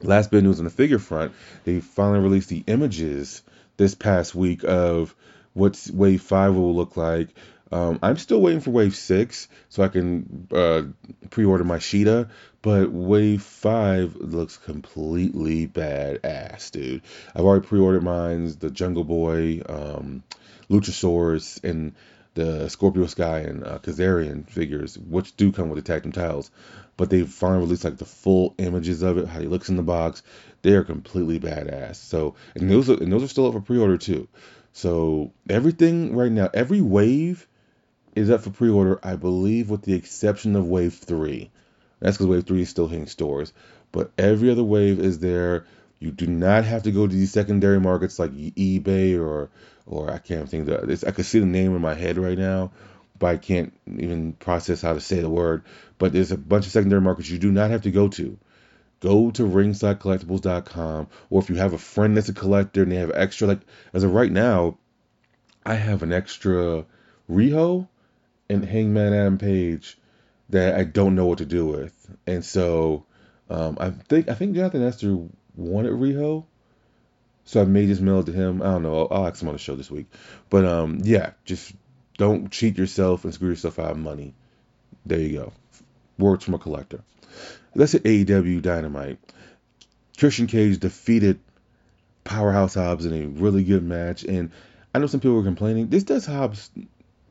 Last 0.03 0.31
bit 0.31 0.39
of 0.39 0.45
news 0.45 0.59
on 0.59 0.65
the 0.65 0.71
figure 0.71 0.99
front, 0.99 1.35
they 1.65 1.81
finally 1.81 2.21
released 2.21 2.49
the 2.49 2.65
images 2.67 3.43
this 3.77 3.95
past 3.95 4.35
week 4.35 4.65
of 4.65 5.15
what 5.53 5.79
Wave 5.93 6.23
5 6.23 6.55
will 6.55 6.75
look 6.75 6.97
like. 6.97 7.29
Um, 7.73 7.99
I'm 8.03 8.17
still 8.17 8.41
waiting 8.41 8.61
for 8.61 8.71
Wave 8.71 8.95
6 8.95 9.49
so 9.69 9.83
I 9.83 9.89
can 9.89 10.47
uh, 10.53 10.83
pre 11.31 11.45
order 11.45 11.65
my 11.65 11.79
Shida, 11.79 12.31
but 12.63 12.93
Wave 12.93 13.43
5 13.43 14.17
looks 14.17 14.57
completely 14.57 15.67
badass, 15.67 16.71
dude. 16.71 17.03
I've 17.35 17.45
already 17.45 17.67
pre 17.67 17.81
ordered 17.81 18.05
mine, 18.05 18.55
the 18.59 18.71
Jungle 18.71 19.05
Boy, 19.05 19.63
um, 19.69 20.23
Luchasaurus, 20.71 21.63
and 21.65 21.95
the 22.35 22.69
Scorpio 22.69 23.07
Sky 23.07 23.41
and 23.41 23.65
uh, 23.65 23.79
Kazarian 23.79 24.49
figures, 24.49 24.99
which 24.99 25.37
do 25.37 25.51
come 25.51 25.69
with 25.69 25.83
the 25.83 25.93
tag 25.93 26.05
team 26.05 26.13
titles 26.13 26.51
but 26.97 27.11
they 27.11 27.23
finally 27.23 27.61
released 27.61 27.85
like 27.85 27.99
the 27.99 28.05
full 28.05 28.55
images 28.59 29.03
of 29.03 29.19
it, 29.19 29.29
how 29.29 29.41
he 29.41 29.47
looks 29.47 29.69
in 29.69 29.77
the 29.77 29.83
box. 29.83 30.23
They 30.63 30.73
are 30.73 30.85
completely 30.85 31.39
badass. 31.39 31.97
So 31.97 32.35
and 32.55 32.71
those 32.71 32.89
are 32.91 32.95
and 32.95 33.13
those 33.13 33.23
are 33.23 33.29
still 33.29 33.47
up 33.47 33.53
for 33.53 33.61
pre-order 33.61 33.99
too. 33.99 34.29
So 34.73 35.33
everything 35.49 36.15
right 36.15 36.33
now, 36.33 36.51
every 36.53 36.81
wave 36.81 37.47
is 38.17 38.31
up 38.31 38.41
for 38.41 38.51
pre-order, 38.51 38.99
I 39.03 39.15
believe, 39.15 39.69
with 39.69 39.83
the 39.83 39.93
exception 39.93 40.57
of 40.57 40.67
wave 40.67 40.95
three. 40.95 41.51
That's 42.01 42.17
because 42.17 42.27
wave 42.27 42.45
three 42.45 42.63
is 42.63 42.71
still 42.71 42.89
hitting 42.89 43.07
stores, 43.07 43.53
but 43.93 44.11
every 44.19 44.51
other 44.51 44.65
wave 44.65 44.99
is 44.99 45.19
there. 45.19 45.67
You 46.01 46.11
do 46.11 46.27
not 46.27 46.65
have 46.65 46.83
to 46.85 46.93
go 46.93 47.07
to 47.07 47.15
these 47.15 47.33
secondary 47.33 47.79
markets 47.79 48.19
like 48.19 48.33
eBay 48.33 49.19
or 49.19 49.51
or 49.87 50.11
I 50.11 50.19
can't 50.19 50.49
think 50.49 50.67
that 50.67 51.05
I 51.07 51.11
can 51.13 51.25
see 51.25 51.39
the 51.39 51.47
name 51.47 51.77
in 51.77 51.81
my 51.81 51.95
head 51.95 52.19
right 52.19 52.37
now, 52.37 52.73
but 53.19 53.27
I 53.27 53.37
can't 53.37 53.73
even 53.87 54.33
process 54.33 54.83
how 54.83 54.95
to 54.95 55.01
say 55.01 55.21
the 55.21 55.31
word. 55.31 55.63
But 55.99 56.13
there's 56.13 56.33
a 56.33 56.39
bunch 56.39 56.67
of 56.67 56.73
secondary 56.73 57.01
markets 57.01 57.31
you 57.31 57.39
do 57.39 57.53
not 57.53 57.71
have 57.71 57.83
to 57.83 57.91
go 57.91 58.09
to. 58.09 58.37
Go 59.01 59.31
to 59.33 59.43
ringsidecollectibles.com, 59.43 61.07
or 61.31 61.43
if 61.43 61.51
you 61.51 61.57
have 61.57 61.75
a 61.75 61.79
friend 61.79 62.17
that's 62.17 62.31
a 62.31 62.35
collector 62.35 62.83
and 62.83 62.91
they 62.91 62.97
have 62.97 63.13
extra, 63.15 63.47
like 63.47 63.61
as 63.93 64.03
of 64.03 64.13
right 64.13 64.33
now, 64.33 64.79
I 65.65 65.75
have 65.75 66.03
an 66.03 66.13
extra 66.13 66.85
Riho 67.31 67.89
and 68.49 68.65
Hangman 68.65 69.13
Adam 69.13 69.39
Page 69.39 69.99
that 70.51 70.77
I 70.77 70.85
don't 70.85 71.15
know 71.15 71.27
what 71.27 71.39
to 71.39 71.47
do 71.47 71.67
with, 71.67 72.17
and 72.27 72.45
so 72.45 73.07
um, 73.51 73.77
I 73.81 73.91
think 73.91 74.29
I 74.29 74.35
think 74.35 74.55
Jonathan 74.55 74.83
Esther 74.83 75.19
wanted 75.57 75.93
Riho, 75.93 76.45
so 77.45 77.63
I 77.63 77.65
may 77.65 77.87
just 77.87 78.01
mail 78.01 78.21
it 78.21 78.27
to 78.27 78.33
him. 78.33 78.63
I 78.63 78.67
don't 78.67 78.83
know. 78.83 79.01
I'll, 79.01 79.19
I'll 79.19 79.27
ask 79.29 79.43
him 79.43 79.49
on 79.49 79.55
the 79.55 79.59
show 79.59 79.77
this 79.77 79.91
week, 79.91 80.07
but 80.51 80.65
um, 80.65 81.01
yeah, 81.03 81.33
just 81.45 81.73
don't 82.19 82.51
cheat 82.51 82.79
yourself 82.79 83.25
and 83.25 83.35
screw 83.35 83.51
yourself 83.51 83.79
out 83.79 83.93
of 83.93 83.99
money. 83.99 84.35
There 85.05 85.21
you 85.21 85.39
go. 85.39 85.53
Words 86.19 86.45
from 86.45 86.55
a 86.55 86.59
collector. 86.59 87.03
Let's 87.75 87.93
hit 87.93 88.05
AEW 88.05 88.63
Dynamite. 88.63 89.19
Christian 90.17 90.47
Cage 90.47 90.79
defeated 90.79 91.39
Powerhouse 92.25 92.75
Hobbs 92.75 93.05
in 93.05 93.13
a 93.13 93.27
really 93.27 93.65
good 93.65 93.85
match, 93.85 94.25
and 94.25 94.51
I 94.95 94.99
know 94.99 95.07
some 95.07 95.21
people 95.21 95.37
were 95.37 95.43
complaining. 95.43 95.89
This 95.89 96.05
does 96.05 96.25
Hobbs 96.25 96.71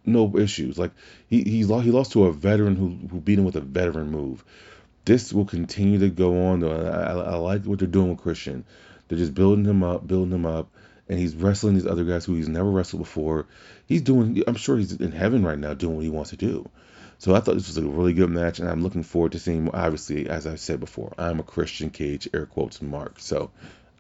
no 0.08 0.38
issues. 0.38 0.78
Like 0.78 0.92
he 1.28 1.44
he 1.44 1.66
lost 1.66 1.86
he 1.86 1.92
lost 1.92 2.12
to 2.14 2.26
a 2.26 2.34
veteran 2.34 2.76
who 2.76 3.08
who 3.10 3.20
beat 3.20 3.40
him 3.40 3.46
with 3.46 3.56
a 3.56 3.62
veteran 3.62 4.12
move. 4.12 4.44
This 5.06 5.32
will 5.32 5.46
continue 5.46 6.00
to 6.00 6.10
go 6.10 6.48
on. 6.48 6.60
Though 6.62 6.72
I, 6.72 7.12
I, 7.12 7.34
I 7.34 7.36
like 7.36 7.66
what 7.66 7.80
they're 7.80 7.88
doing 7.88 8.10
with 8.10 8.22
Christian. 8.22 8.66
They're 9.08 9.20
just 9.20 9.36
building 9.36 9.66
him 9.66 9.84
up, 9.84 10.08
building 10.08 10.34
him 10.34 10.46
up 10.48 10.70
and 11.08 11.20
he's 11.20 11.36
wrestling 11.36 11.76
these 11.76 11.86
other 11.86 12.04
guys 12.04 12.26
who 12.26 12.36
he's 12.36 12.50
never 12.50 12.70
wrestled 12.70 13.02
before. 13.02 13.46
He's 13.88 14.02
doing, 14.02 14.42
I'm 14.48 14.56
sure 14.56 14.78
he's 14.78 14.94
in 14.94 15.12
heaven 15.12 15.44
right 15.44 15.58
now 15.58 15.74
doing 15.74 15.96
what 15.96 16.04
he 16.04 16.10
wants 16.10 16.32
to 16.32 16.38
do. 16.38 16.68
So 17.18 17.34
I 17.34 17.40
thought 17.40 17.56
this 17.56 17.68
was 17.68 17.78
a 17.78 17.86
really 17.86 18.14
good 18.14 18.30
match, 18.30 18.60
and 18.60 18.68
I'm 18.68 18.84
looking 18.84 19.04
forward 19.04 19.32
to 19.34 19.40
seeing. 19.40 19.70
Obviously, 19.70 20.28
as 20.28 20.46
I 20.46 20.56
said 20.56 20.82
before, 20.82 21.14
I'm 21.18 21.40
a 21.40 21.44
Christian 21.44 21.90
Cage 21.90 22.28
air 22.34 22.46
quotes 22.46 22.82
mark, 22.82 23.20
so 23.20 23.52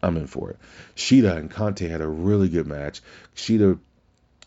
I'm 0.03 0.17
in 0.17 0.27
for 0.27 0.51
it. 0.51 0.57
Shida 0.95 1.37
and 1.37 1.49
Conti 1.49 1.87
had 1.87 2.01
a 2.01 2.07
really 2.07 2.49
good 2.49 2.67
match. 2.67 3.01
Shida 3.35 3.79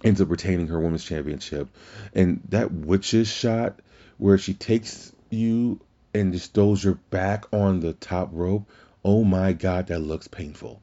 ends 0.04 0.20
up 0.20 0.30
retaining 0.30 0.68
her 0.68 0.80
women's 0.80 1.04
championship, 1.04 1.68
and 2.14 2.40
that 2.50 2.72
witch's 2.72 3.28
shot 3.28 3.80
where 4.16 4.38
she 4.38 4.54
takes 4.54 5.12
you 5.30 5.80
and 6.14 6.32
just 6.32 6.54
throws 6.54 6.82
your 6.82 6.94
back 7.10 7.46
on 7.52 7.80
the 7.80 7.92
top 7.92 8.30
rope. 8.32 8.68
Oh 9.04 9.24
my 9.24 9.52
God, 9.52 9.88
that 9.88 10.00
looks 10.00 10.28
painful. 10.28 10.82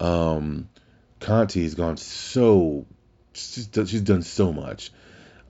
Um, 0.00 0.68
Conti 1.20 1.62
has 1.62 1.74
gone 1.74 1.96
so 1.96 2.86
she's 3.32 3.66
done, 3.66 3.86
she's 3.86 4.02
done 4.02 4.22
so 4.22 4.52
much. 4.52 4.92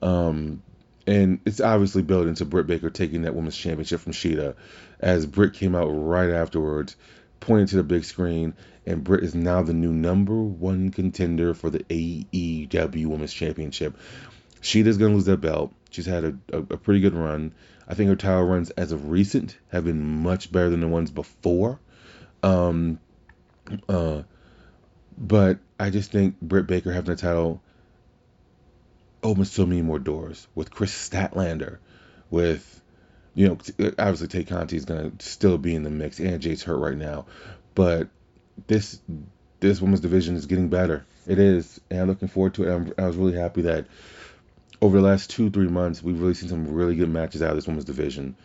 Um, 0.01 0.63
and 1.05 1.39
it's 1.45 1.59
obviously 1.59 2.03
built 2.03 2.27
into 2.27 2.45
Britt 2.45 2.67
Baker 2.67 2.89
taking 2.89 3.23
that 3.23 3.35
women's 3.35 3.57
championship 3.57 3.99
from 4.01 4.13
Shida, 4.13 4.55
as 4.99 5.25
Britt 5.25 5.53
came 5.53 5.75
out 5.75 5.87
right 5.87 6.29
afterwards, 6.29 6.95
pointing 7.39 7.67
to 7.67 7.77
the 7.77 7.83
big 7.83 8.03
screen, 8.03 8.53
and 8.89 9.03
Britt 9.03 9.23
is 9.23 9.35
now 9.35 9.61
the 9.61 9.73
new 9.73 9.93
number 9.93 10.33
one 10.33 10.89
contender 10.89 11.53
for 11.53 11.69
the 11.69 11.83
AEW 11.83 13.05
Women's 13.05 13.31
Championship. 13.31 13.95
Shida's 14.61 14.97
gonna 14.97 15.13
lose 15.13 15.25
that 15.25 15.37
belt. 15.37 15.71
She's 15.91 16.07
had 16.07 16.23
a, 16.23 16.37
a, 16.51 16.57
a 16.57 16.77
pretty 16.77 16.99
good 16.99 17.13
run. 17.13 17.53
I 17.87 17.93
think 17.93 18.09
her 18.09 18.15
title 18.15 18.43
runs 18.43 18.71
as 18.71 18.91
of 18.91 19.11
recent 19.11 19.55
have 19.71 19.85
been 19.85 20.01
much 20.23 20.51
better 20.51 20.71
than 20.71 20.81
the 20.81 20.87
ones 20.87 21.11
before. 21.11 21.79
Um, 22.41 22.99
uh, 23.87 24.23
but 25.15 25.59
I 25.79 25.91
just 25.91 26.11
think 26.11 26.41
Britt 26.41 26.65
Baker 26.65 26.91
having 26.91 27.13
the 27.13 27.21
title 27.21 27.61
opens 29.21 29.51
so 29.51 29.67
many 29.67 29.83
more 29.83 29.99
doors 29.99 30.47
with 30.55 30.71
Kris 30.71 31.09
Statlander, 31.09 31.77
with 32.31 32.81
you 33.35 33.49
know 33.49 33.57
obviously 33.99 34.27
Tay 34.29 34.45
Conti 34.45 34.77
is 34.77 34.85
gonna 34.85 35.11
still 35.19 35.59
be 35.59 35.75
in 35.75 35.83
the 35.83 35.91
mix, 35.91 36.19
and 36.19 36.41
Jade's 36.41 36.63
hurt 36.63 36.77
right 36.77 36.97
now, 36.97 37.27
but 37.75 38.09
this 38.67 38.99
this 39.59 39.81
women's 39.81 39.99
division 39.99 40.35
is 40.35 40.45
getting 40.45 40.69
better. 40.69 41.05
It 41.27 41.39
is, 41.39 41.79
and 41.89 42.01
I'm 42.01 42.07
looking 42.07 42.27
forward 42.27 42.53
to 42.55 42.67
it. 42.67 42.73
I'm, 42.73 42.93
I 42.97 43.07
was 43.07 43.17
really 43.17 43.37
happy 43.37 43.63
that 43.63 43.85
over 44.81 44.97
the 44.97 45.05
last 45.05 45.29
two 45.29 45.49
three 45.49 45.67
months 45.67 46.01
we've 46.01 46.19
really 46.19 46.33
seen 46.33 46.49
some 46.49 46.71
really 46.73 46.95
good 46.95 47.09
matches 47.09 47.41
out 47.41 47.51
of 47.51 47.57
this 47.57 47.67
women's 47.67 47.85
division. 47.85 48.35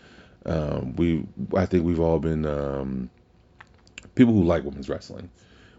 Um, 0.47 0.97
we 0.97 1.27
I 1.57 1.67
think 1.67 1.85
we've 1.85 2.01
all 2.01 2.19
been 2.19 2.45
um, 2.45 3.11
people 4.15 4.35
who 4.35 4.45
like 4.45 4.65
women's 4.65 4.89
wrestling 4.89 5.31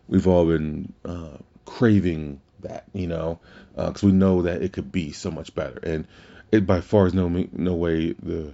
we've 0.08 0.28
all 0.28 0.46
been 0.46 0.94
uh, 1.04 1.38
craving 1.66 2.42
that, 2.62 2.86
you 2.94 3.08
know, 3.08 3.40
because 3.76 4.04
uh, 4.04 4.08
we 4.08 4.14
know 4.14 4.44
that 4.44 4.62
it 4.62 4.74
could 4.74 4.92
be 4.92 5.12
so 5.12 5.32
much 5.32 5.54
better. 5.56 5.80
And 5.84 6.08
it 6.52 6.66
by 6.66 6.82
far 6.82 7.08
is 7.08 7.14
no 7.14 7.28
no 7.52 7.74
way 7.74 8.14
the 8.14 8.54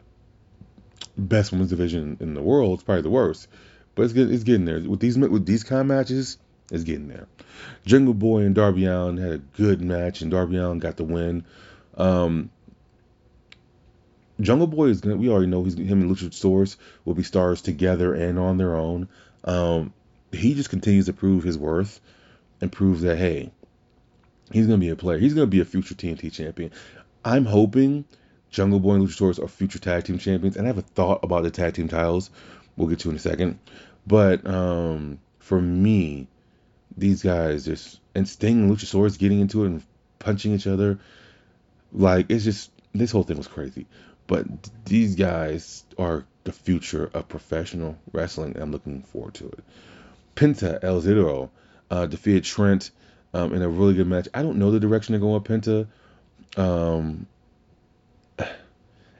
best 1.17 1.51
women's 1.51 1.69
division 1.69 2.17
in 2.19 2.33
the 2.33 2.41
world. 2.41 2.75
It's 2.75 2.83
probably 2.83 3.03
the 3.03 3.09
worst, 3.09 3.47
but 3.95 4.03
it's 4.03 4.13
getting 4.13 4.33
it's 4.33 4.43
getting 4.43 4.65
there 4.65 4.79
with 4.79 4.99
these 4.99 5.17
with 5.17 5.45
these 5.45 5.63
kind 5.63 5.81
of 5.81 5.87
matches. 5.87 6.37
It's 6.71 6.83
getting 6.83 7.09
there. 7.09 7.27
Jungle 7.85 8.13
Boy 8.13 8.43
and 8.43 8.55
Darby 8.55 8.85
Allin 8.85 9.17
had 9.17 9.31
a 9.31 9.37
good 9.37 9.81
match, 9.81 10.21
and 10.21 10.31
Darby 10.31 10.57
Allin 10.57 10.79
got 10.79 10.95
the 10.95 11.03
win. 11.03 11.45
Um, 11.97 12.49
Jungle 14.39 14.67
Boy 14.67 14.87
is 14.87 15.01
gonna. 15.01 15.17
We 15.17 15.29
already 15.29 15.47
know 15.47 15.63
he's 15.63 15.77
him 15.77 16.01
and 16.01 16.09
Luchasaurus 16.09 16.77
will 17.05 17.13
be 17.13 17.23
stars 17.23 17.61
together 17.61 18.13
and 18.13 18.39
on 18.39 18.57
their 18.57 18.75
own. 18.75 19.09
Um, 19.43 19.93
he 20.31 20.53
just 20.53 20.69
continues 20.69 21.07
to 21.07 21.13
prove 21.13 21.43
his 21.43 21.57
worth 21.57 21.99
and 22.61 22.71
prove 22.71 23.01
that 23.01 23.17
hey, 23.17 23.51
he's 24.51 24.65
gonna 24.65 24.77
be 24.77 24.89
a 24.89 24.95
player. 24.95 25.17
He's 25.19 25.33
gonna 25.33 25.47
be 25.47 25.59
a 25.59 25.65
future 25.65 25.95
TNT 25.95 26.31
champion. 26.31 26.71
I'm 27.23 27.45
hoping 27.45 28.05
Jungle 28.49 28.79
Boy 28.79 28.95
and 28.95 29.07
Luchasaurus 29.07 29.43
are 29.43 29.47
future 29.47 29.79
tag 29.79 30.05
team 30.05 30.17
champions, 30.17 30.57
and 30.57 30.65
I 30.65 30.69
have 30.69 30.77
a 30.77 30.83
thought 30.83 31.23
about 31.23 31.43
the 31.43 31.51
tag 31.51 31.73
team 31.73 31.87
titles. 31.87 32.29
We'll 32.75 32.87
get 32.87 32.99
to 32.99 33.09
in 33.09 33.15
a 33.15 33.19
second. 33.19 33.59
But 34.07 34.45
um, 34.47 35.19
for 35.39 35.61
me, 35.61 36.27
these 36.97 37.23
guys 37.23 37.65
just 37.65 37.99
and 38.15 38.27
Sting 38.27 38.63
and 38.63 38.71
Luchasaurus 38.71 39.17
getting 39.17 39.39
into 39.39 39.63
it 39.63 39.67
and 39.67 39.83
punching 40.19 40.53
each 40.53 40.67
other, 40.67 40.99
like 41.91 42.27
it's 42.29 42.43
just 42.43 42.71
this 42.93 43.11
whole 43.11 43.23
thing 43.23 43.37
was 43.37 43.47
crazy. 43.47 43.85
But 44.27 44.45
these 44.85 45.15
guys 45.15 45.83
are 45.97 46.25
the 46.43 46.51
future 46.51 47.09
of 47.13 47.27
professional 47.27 47.97
wrestling. 48.11 48.57
I'm 48.57 48.71
looking 48.71 49.03
forward 49.03 49.35
to 49.35 49.47
it. 49.47 49.63
Penta 50.35 50.79
El 50.83 51.01
Zero 51.01 51.51
uh, 51.89 52.05
defeated 52.05 52.43
Trent 52.43 52.91
um, 53.33 53.53
in 53.53 53.61
a 53.61 53.69
really 53.69 53.93
good 53.93 54.07
match. 54.07 54.27
I 54.33 54.41
don't 54.41 54.57
know 54.57 54.71
the 54.71 54.79
direction 54.79 55.13
they're 55.13 55.19
going 55.19 55.33
with 55.33 55.43
Penta. 55.43 55.87
Um, 56.57 57.27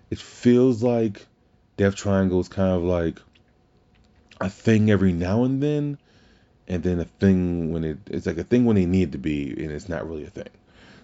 it 0.10 0.20
feels 0.20 0.82
like 0.82 1.26
Death 1.78 1.96
Triangle 1.96 2.40
is 2.40 2.48
kind 2.48 2.74
of 2.74 2.84
like 2.84 3.20
a 4.42 4.50
thing 4.50 4.92
every 4.92 5.14
now 5.14 5.44
and 5.44 5.62
then, 5.62 5.98
and 6.68 6.84
then 6.84 7.00
a 7.00 7.06
thing 7.06 7.72
when 7.72 7.84
it 7.84 7.98
it's 8.08 8.26
like 8.26 8.38
a 8.38 8.44
thing 8.44 8.66
when 8.66 8.76
they 8.76 8.86
need 8.86 9.14
to 9.14 9.18
be, 9.18 9.50
and 9.52 9.72
it's 9.72 9.90
not 9.90 10.08
really 10.08 10.26
a 10.26 10.30
thing. 10.30 10.50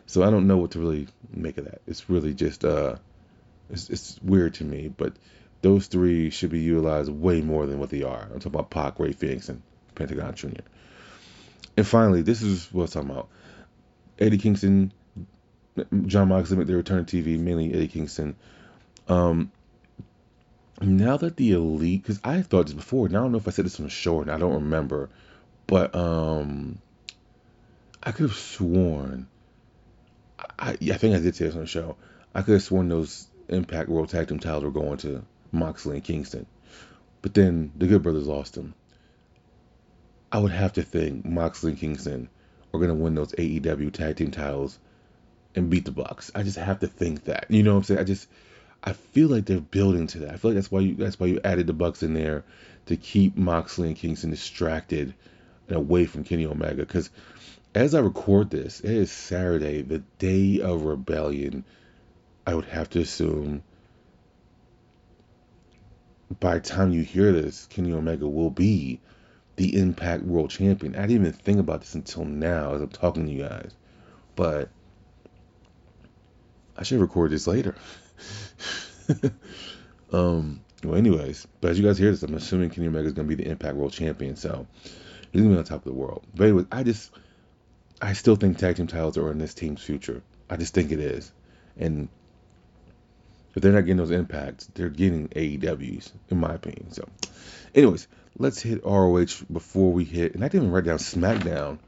So 0.06 0.24
I 0.24 0.30
don't 0.30 0.48
know 0.48 0.58
what 0.58 0.72
to 0.72 0.80
really 0.80 1.08
make 1.32 1.58
of 1.58 1.66
that. 1.66 1.82
It's 1.86 2.10
really 2.10 2.34
just 2.34 2.64
uh, 2.64 2.96
it's, 3.70 3.90
it's 3.90 4.20
weird 4.22 4.56
to 4.56 4.64
me. 4.64 4.88
But 4.88 5.14
those 5.62 5.88
three 5.88 6.30
should 6.30 6.50
be 6.50 6.60
utilized 6.60 7.12
way 7.12 7.42
more 7.42 7.66
than 7.66 7.80
what 7.80 7.90
they 7.90 8.04
are. 8.04 8.22
I'm 8.22 8.40
talking 8.40 8.54
about 8.54 8.70
Pac, 8.70 9.00
Rey 9.00 9.12
Fenix, 9.12 9.50
and 9.50 9.62
Pentagon 9.96 10.34
Jr. 10.36 10.62
And 11.76 11.86
finally, 11.86 12.22
this 12.22 12.42
is 12.42 12.72
what 12.72 12.96
I'm 12.96 13.08
talking 13.08 13.10
about. 13.12 13.30
Eddie 14.20 14.38
Kingston, 14.38 14.92
Jon 16.06 16.30
Moxley 16.30 16.64
their 16.64 16.78
return 16.78 17.06
to 17.06 17.24
TV, 17.24 17.38
mainly 17.40 17.74
Eddie 17.74 17.88
Kingston. 17.88 18.36
Um, 19.08 19.52
now 20.82 21.18
that 21.18 21.38
the 21.38 21.52
elite, 21.54 22.04
because 22.04 22.20
I 22.24 22.42
thought 22.42 22.68
this 22.68 22.74
before, 22.74 23.08
and 23.08 23.18
I 23.18 23.22
don't 23.22 23.32
know 23.32 23.40
if 23.40 23.48
I 23.48 23.52
said 23.52 23.66
this 23.66 23.80
on 23.80 23.86
the 23.86 23.90
show 23.90 24.22
and 24.22 24.32
I 24.32 24.38
don't 24.38 24.54
remember, 24.54 25.10
but 25.66 25.96
um, 25.96 26.80
I 28.04 28.12
could 28.12 28.30
have 28.30 28.38
sworn, 28.38 29.28
I, 30.60 30.78
I 30.80 30.98
think 30.98 31.16
I 31.16 31.20
did 31.20 31.36
say 31.36 31.46
this 31.46 31.56
on 31.56 31.62
the 31.62 31.68
show. 31.68 31.96
I 32.36 32.42
could 32.42 32.54
have 32.54 32.64
sworn 32.64 32.90
those 32.90 33.28
Impact 33.50 33.90
World 33.90 34.10
Tag 34.10 34.28
Team 34.28 34.40
titles 34.40 34.64
were 34.64 34.72
going 34.72 34.98
to 34.98 35.24
Moxley 35.52 35.96
and 35.96 36.04
Kingston, 36.04 36.46
but 37.22 37.34
then 37.34 37.72
the 37.76 37.88
Good 37.88 38.04
Brothers 38.04 38.28
lost 38.28 38.54
them. 38.54 38.76
I 40.32 40.40
would 40.40 40.52
have 40.52 40.74
to 40.74 40.84
think 40.84 41.26
Moxley 41.26 41.72
and 41.72 41.80
Kingston 41.80 42.30
are 42.74 42.80
gonna 42.80 42.94
win 42.94 43.16
those 43.16 43.32
AEW 43.32 43.92
Tag 43.94 44.18
Team 44.18 44.30
titles 44.30 44.78
and 45.56 45.70
beat 45.70 45.86
the 45.86 45.92
Bucks. 45.92 46.32
I 46.36 46.44
just 46.44 46.58
have 46.58 46.80
to 46.82 46.88
think 46.88 47.24
that. 47.24 47.46
You 47.50 47.64
know 47.64 47.72
what 47.72 47.78
I'm 47.78 47.84
saying? 47.86 48.00
I 48.02 48.04
just 48.04 48.28
I 48.88 48.94
feel 48.94 49.28
like 49.28 49.46
they're 49.46 49.60
building 49.60 50.08
to 50.08 50.20
that. 50.20 50.34
I 50.34 50.38
feel 50.38 50.52
like 50.52 50.56
that's 50.56 50.72
why 50.72 50.80
you 50.80 50.96
that's 50.96 51.20
why 51.20 51.28
you 51.28 51.42
added 51.44 51.68
the 51.68 51.74
Bucks 51.74 52.04
in 52.04 52.14
there 52.14 52.46
to 52.86 52.96
keep 52.96 53.36
Moxley 53.36 53.90
and 53.90 53.98
Kingston 53.98 54.30
distracted 54.30 55.14
and 55.68 55.76
away 55.76 56.06
from 56.06 56.24
Kenny 56.24 56.46
Omega. 56.46 56.86
Because 56.86 57.10
as 57.76 57.94
I 57.94 58.00
record 58.00 58.50
this, 58.50 58.80
it 58.80 58.92
is 58.92 59.12
Saturday, 59.12 59.82
the 59.82 60.00
day 60.20 60.62
of 60.62 60.84
Rebellion. 60.84 61.66
I 62.46 62.56
would 62.56 62.64
have 62.64 62.90
to 62.92 63.02
assume 63.02 63.62
by 66.40 66.54
the 66.54 66.62
time 66.62 66.94
you 66.94 67.02
hear 67.02 67.34
this, 67.34 67.66
Kenny 67.66 67.92
Omega 67.92 68.26
will 68.26 68.52
be 68.52 69.02
the 69.58 69.78
Impact 69.78 70.24
World 70.24 70.50
Champion. 70.50 70.96
I 70.96 71.02
didn't 71.02 71.28
even 71.28 71.34
think 71.34 71.60
about 71.60 71.82
this 71.82 71.94
until 71.94 72.24
now 72.24 72.76
as 72.76 72.82
I'm 72.82 72.88
talking 72.88 73.26
to 73.26 73.34
you 73.34 73.44
guys. 73.44 73.74
But 74.38 74.70
I 76.78 76.84
should 76.84 77.02
record 77.02 77.32
this 77.32 77.48
later. 77.48 77.76
um. 80.12 80.62
Well, 80.84 80.96
anyways, 80.96 81.48
but 81.60 81.72
as 81.72 81.80
you 81.80 81.86
guys 81.86 81.98
hear 81.98 82.12
this, 82.12 82.22
I'm 82.22 82.36
assuming 82.36 82.70
Kenny 82.70 82.88
Omega 82.88 83.08
is 83.08 83.14
going 83.14 83.28
to 83.28 83.36
be 83.36 83.44
the 83.44 83.50
Impact 83.50 83.76
World 83.76 83.94
Champion, 83.94 84.36
so 84.36 84.68
he's 85.32 85.42
going 85.42 85.50
to 85.50 85.56
be 85.56 85.58
on 85.58 85.64
top 85.64 85.80
of 85.80 85.92
the 85.92 85.94
world. 85.94 86.24
But 86.36 86.44
anyways, 86.46 86.68
I 86.72 86.84
just, 86.84 87.12
I 88.00 88.14
still 88.14 88.36
think 88.36 88.58
tag 88.60 88.76
team 88.76 88.86
titles 88.86 89.18
are 89.18 89.32
in 89.32 89.40
this 89.40 89.56
team's 89.56 89.82
future. 89.82 90.22
I 90.52 90.56
just 90.56 90.76
think 90.76 90.92
it 90.92 91.00
is, 91.00 91.32
and 91.78 92.10
if 93.56 93.64
they're 93.64 93.74
not 93.74 93.82
getting 93.82 93.98
those 93.98 94.12
impacts, 94.12 94.70
they're 94.76 94.90
getting 94.90 95.30
AEWs, 95.30 96.12
in 96.30 96.38
my 96.38 96.54
opinion. 96.54 96.92
So, 96.92 97.10
anyways, 97.74 98.08
let's 98.38 98.62
hit 98.62 98.86
ROH 98.86 99.46
before 99.52 99.92
we 99.92 100.04
hit, 100.04 100.36
and 100.36 100.44
I 100.44 100.48
didn't 100.48 100.68
even 100.68 100.72
write 100.72 100.84
down 100.84 101.00
SmackDown. 101.00 101.80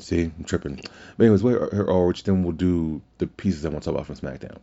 See, 0.00 0.24
I'm 0.24 0.44
tripping. 0.44 0.82
But 1.16 1.24
anyways, 1.24 1.42
wait, 1.42 1.56
ROH, 1.56 2.12
then 2.24 2.42
we'll 2.42 2.52
do 2.52 3.00
the 3.16 3.26
pieces 3.26 3.64
I 3.64 3.70
want 3.70 3.84
to 3.84 3.90
talk 3.90 3.94
about 3.94 4.06
from 4.06 4.16
SmackDown. 4.16 4.58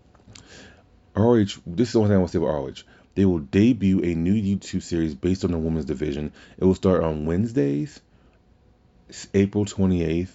ROH, 1.16 1.62
this 1.66 1.90
is 1.90 1.94
the 1.94 2.00
only 2.00 2.10
thing 2.10 2.16
I 2.16 2.20
want 2.20 2.32
to 2.32 2.38
say 2.38 2.44
about 2.44 2.62
ROH. 2.62 2.84
They 3.16 3.26
will 3.26 3.40
debut 3.40 4.04
a 4.04 4.14
new 4.14 4.34
YouTube 4.34 4.84
series 4.84 5.16
based 5.16 5.46
on 5.46 5.52
the 5.52 5.58
women's 5.58 5.86
division. 5.86 6.34
It 6.58 6.66
will 6.66 6.76
start 6.76 7.04
on 7.04 7.26
Wednesdays, 7.26 8.02
April 9.34 9.66
28th. 9.66 10.32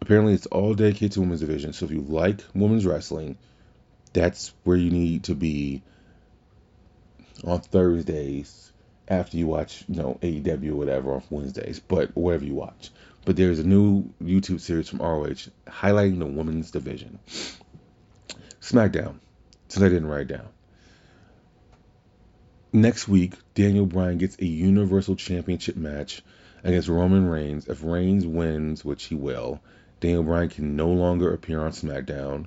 Apparently, 0.00 0.34
it's 0.34 0.46
all 0.46 0.74
dedicated 0.74 1.12
to 1.12 1.20
women's 1.20 1.40
division. 1.40 1.72
So 1.72 1.86
if 1.86 1.90
you 1.90 2.02
like 2.02 2.42
women's 2.54 2.86
wrestling, 2.86 3.36
that's 4.12 4.52
where 4.62 4.76
you 4.76 4.90
need 4.90 5.24
to 5.24 5.34
be 5.34 5.82
on 7.44 7.60
Thursdays 7.60 8.70
after 9.08 9.36
you 9.36 9.48
watch, 9.48 9.84
you 9.88 9.96
know, 9.96 10.18
AEW 10.22 10.70
or 10.70 10.76
whatever 10.76 11.14
on 11.14 11.22
Wednesdays, 11.30 11.80
but 11.80 12.16
whatever 12.16 12.44
you 12.44 12.54
watch. 12.54 12.90
But 13.24 13.36
there's 13.36 13.58
a 13.58 13.66
new 13.66 14.04
YouTube 14.22 14.60
series 14.60 14.88
from 14.88 15.00
ROH 15.00 15.50
highlighting 15.66 16.20
the 16.20 16.26
women's 16.26 16.70
division. 16.70 17.18
SmackDown 18.60 19.16
since 19.68 19.84
I 19.84 19.88
didn't 19.88 20.08
write 20.08 20.28
down. 20.28 20.48
Next 22.72 23.08
week, 23.08 23.34
Daniel 23.54 23.86
Bryan 23.86 24.18
gets 24.18 24.38
a 24.38 24.44
Universal 24.44 25.16
Championship 25.16 25.76
match 25.76 26.22
against 26.62 26.88
Roman 26.88 27.26
Reigns. 27.26 27.68
If 27.68 27.82
Reigns 27.82 28.26
wins, 28.26 28.84
which 28.84 29.04
he 29.04 29.14
will, 29.14 29.60
Daniel 30.00 30.22
Bryan 30.22 30.48
can 30.48 30.76
no 30.76 30.88
longer 30.88 31.32
appear 31.32 31.60
on 31.60 31.72
SmackDown. 31.72 32.46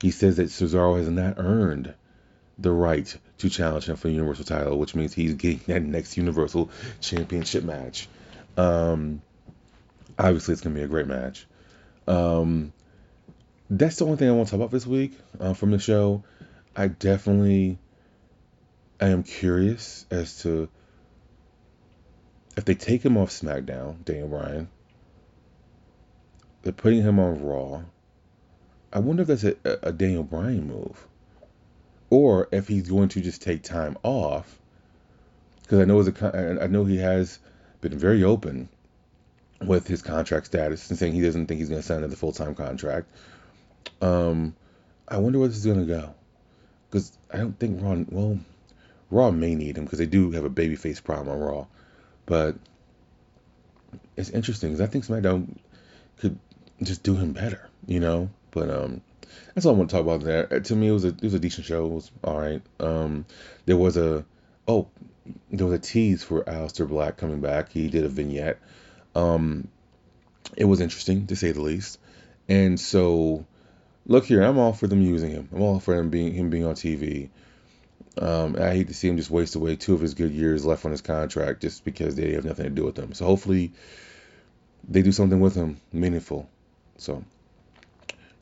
He 0.00 0.10
says 0.10 0.36
that 0.36 0.48
Cesaro 0.48 0.96
has 0.96 1.08
not 1.08 1.34
earned 1.38 1.94
the 2.58 2.70
right 2.70 3.14
to 3.38 3.50
challenge 3.50 3.88
him 3.88 3.96
for 3.96 4.08
the 4.08 4.14
Universal 4.14 4.44
title, 4.44 4.78
which 4.78 4.94
means 4.94 5.12
he's 5.12 5.34
getting 5.34 5.60
that 5.66 5.82
next 5.82 6.16
Universal 6.16 6.70
Championship 7.00 7.64
match. 7.64 8.08
Um, 8.56 9.22
obviously, 10.18 10.52
it's 10.52 10.62
going 10.62 10.74
to 10.74 10.80
be 10.80 10.84
a 10.84 10.88
great 10.88 11.06
match. 11.06 11.46
Um, 12.06 12.72
that's 13.70 13.96
the 13.96 14.04
only 14.04 14.16
thing 14.16 14.28
I 14.28 14.32
want 14.32 14.48
to 14.48 14.50
talk 14.52 14.60
about 14.60 14.70
this 14.70 14.86
week 14.86 15.18
uh, 15.40 15.54
from 15.54 15.70
the 15.70 15.78
show. 15.78 16.22
I 16.76 16.88
definitely 16.88 17.78
I 19.00 19.08
am 19.08 19.22
curious 19.22 20.06
as 20.10 20.42
to 20.42 20.68
if 22.56 22.64
they 22.64 22.74
take 22.74 23.04
him 23.04 23.16
off 23.16 23.30
SmackDown, 23.30 24.04
Daniel 24.04 24.28
Bryan. 24.28 24.68
They're 26.62 26.72
putting 26.72 27.02
him 27.02 27.18
on 27.18 27.44
Raw. 27.44 27.82
I 28.92 29.00
wonder 29.00 29.22
if 29.22 29.28
that's 29.28 29.44
a, 29.44 29.56
a 29.82 29.92
Daniel 29.92 30.22
Bryan 30.22 30.66
move, 30.66 31.06
or 32.10 32.48
if 32.52 32.68
he's 32.68 32.88
going 32.88 33.08
to 33.10 33.20
just 33.20 33.42
take 33.42 33.62
time 33.62 33.98
off. 34.02 34.58
Because 35.62 35.80
I 35.80 35.84
know 35.84 36.00
a, 36.00 36.62
I 36.62 36.66
know 36.68 36.84
he 36.84 36.98
has 36.98 37.38
been 37.80 37.98
very 37.98 38.22
open 38.22 38.68
with 39.60 39.86
his 39.86 40.02
contract 40.02 40.46
status 40.46 40.88
and 40.90 40.98
saying 40.98 41.12
he 41.12 41.22
doesn't 41.22 41.46
think 41.46 41.58
he's 41.58 41.68
going 41.68 41.80
to 41.80 41.86
sign 41.86 41.98
another 41.98 42.16
full 42.16 42.32
time 42.32 42.54
contract. 42.54 43.08
Um, 44.00 44.54
I 45.08 45.18
wonder 45.18 45.38
where 45.38 45.48
this 45.48 45.58
is 45.58 45.66
gonna 45.66 45.84
go, 45.84 46.14
because 46.88 47.16
I 47.32 47.38
don't 47.38 47.58
think 47.58 47.82
Raw. 47.82 47.96
Well, 48.08 48.38
Raw 49.10 49.30
may 49.30 49.54
need 49.54 49.76
him 49.76 49.84
because 49.84 49.98
they 49.98 50.06
do 50.06 50.30
have 50.32 50.44
a 50.44 50.50
babyface 50.50 51.02
problem 51.02 51.28
on 51.28 51.40
Raw, 51.40 51.66
but 52.26 52.56
it's 54.16 54.30
interesting 54.30 54.70
because 54.70 54.80
I 54.80 54.90
think 54.90 55.04
SmackDown 55.04 55.56
could 56.18 56.38
just 56.82 57.02
do 57.02 57.14
him 57.14 57.32
better, 57.32 57.68
you 57.86 58.00
know. 58.00 58.30
But 58.50 58.70
um, 58.70 59.02
that's 59.54 59.66
all 59.66 59.74
I 59.74 59.78
want 59.78 59.90
to 59.90 59.96
talk 59.96 60.04
about 60.04 60.22
there. 60.22 60.52
Uh, 60.52 60.60
to 60.60 60.76
me, 60.76 60.88
it 60.88 60.92
was 60.92 61.04
a 61.04 61.08
it 61.08 61.22
was 61.22 61.34
a 61.34 61.38
decent 61.38 61.66
show. 61.66 61.86
It 61.86 61.92
was 61.92 62.10
all 62.22 62.38
right. 62.38 62.62
Um, 62.80 63.26
there 63.66 63.76
was 63.76 63.96
a 63.96 64.24
oh, 64.68 64.88
there 65.50 65.66
was 65.66 65.74
a 65.74 65.82
tease 65.82 66.22
for 66.22 66.44
Aleister 66.44 66.88
Black 66.88 67.16
coming 67.16 67.40
back. 67.40 67.70
He 67.72 67.88
did 67.88 68.04
a 68.04 68.08
vignette. 68.08 68.58
Um, 69.14 69.68
it 70.56 70.64
was 70.64 70.80
interesting 70.80 71.26
to 71.28 71.36
say 71.36 71.52
the 71.52 71.60
least. 71.60 71.98
And 72.48 72.78
so 72.78 73.46
look 74.06 74.24
here, 74.24 74.42
I'm 74.42 74.58
all 74.58 74.72
for 74.72 74.86
them 74.86 75.02
using 75.02 75.30
him. 75.30 75.48
I'm 75.52 75.62
all 75.62 75.80
for 75.80 75.94
him 75.94 76.10
being 76.10 76.32
him 76.34 76.50
being 76.50 76.64
on 76.64 76.74
TV. 76.74 77.28
Um, 78.16 78.56
I 78.58 78.70
hate 78.70 78.88
to 78.88 78.94
see 78.94 79.08
him 79.08 79.16
just 79.16 79.30
waste 79.30 79.56
away 79.56 79.76
two 79.76 79.94
of 79.94 80.00
his 80.00 80.14
good 80.14 80.30
years 80.30 80.64
left 80.64 80.84
on 80.84 80.92
his 80.92 81.00
contract 81.00 81.62
just 81.62 81.84
because 81.84 82.14
they 82.14 82.32
have 82.32 82.44
nothing 82.44 82.64
to 82.64 82.70
do 82.70 82.84
with 82.84 82.96
him. 82.96 83.12
So 83.12 83.24
hopefully 83.24 83.72
they 84.88 85.02
do 85.02 85.12
something 85.12 85.40
with 85.40 85.54
him 85.54 85.80
meaningful. 85.92 86.48
So 86.98 87.24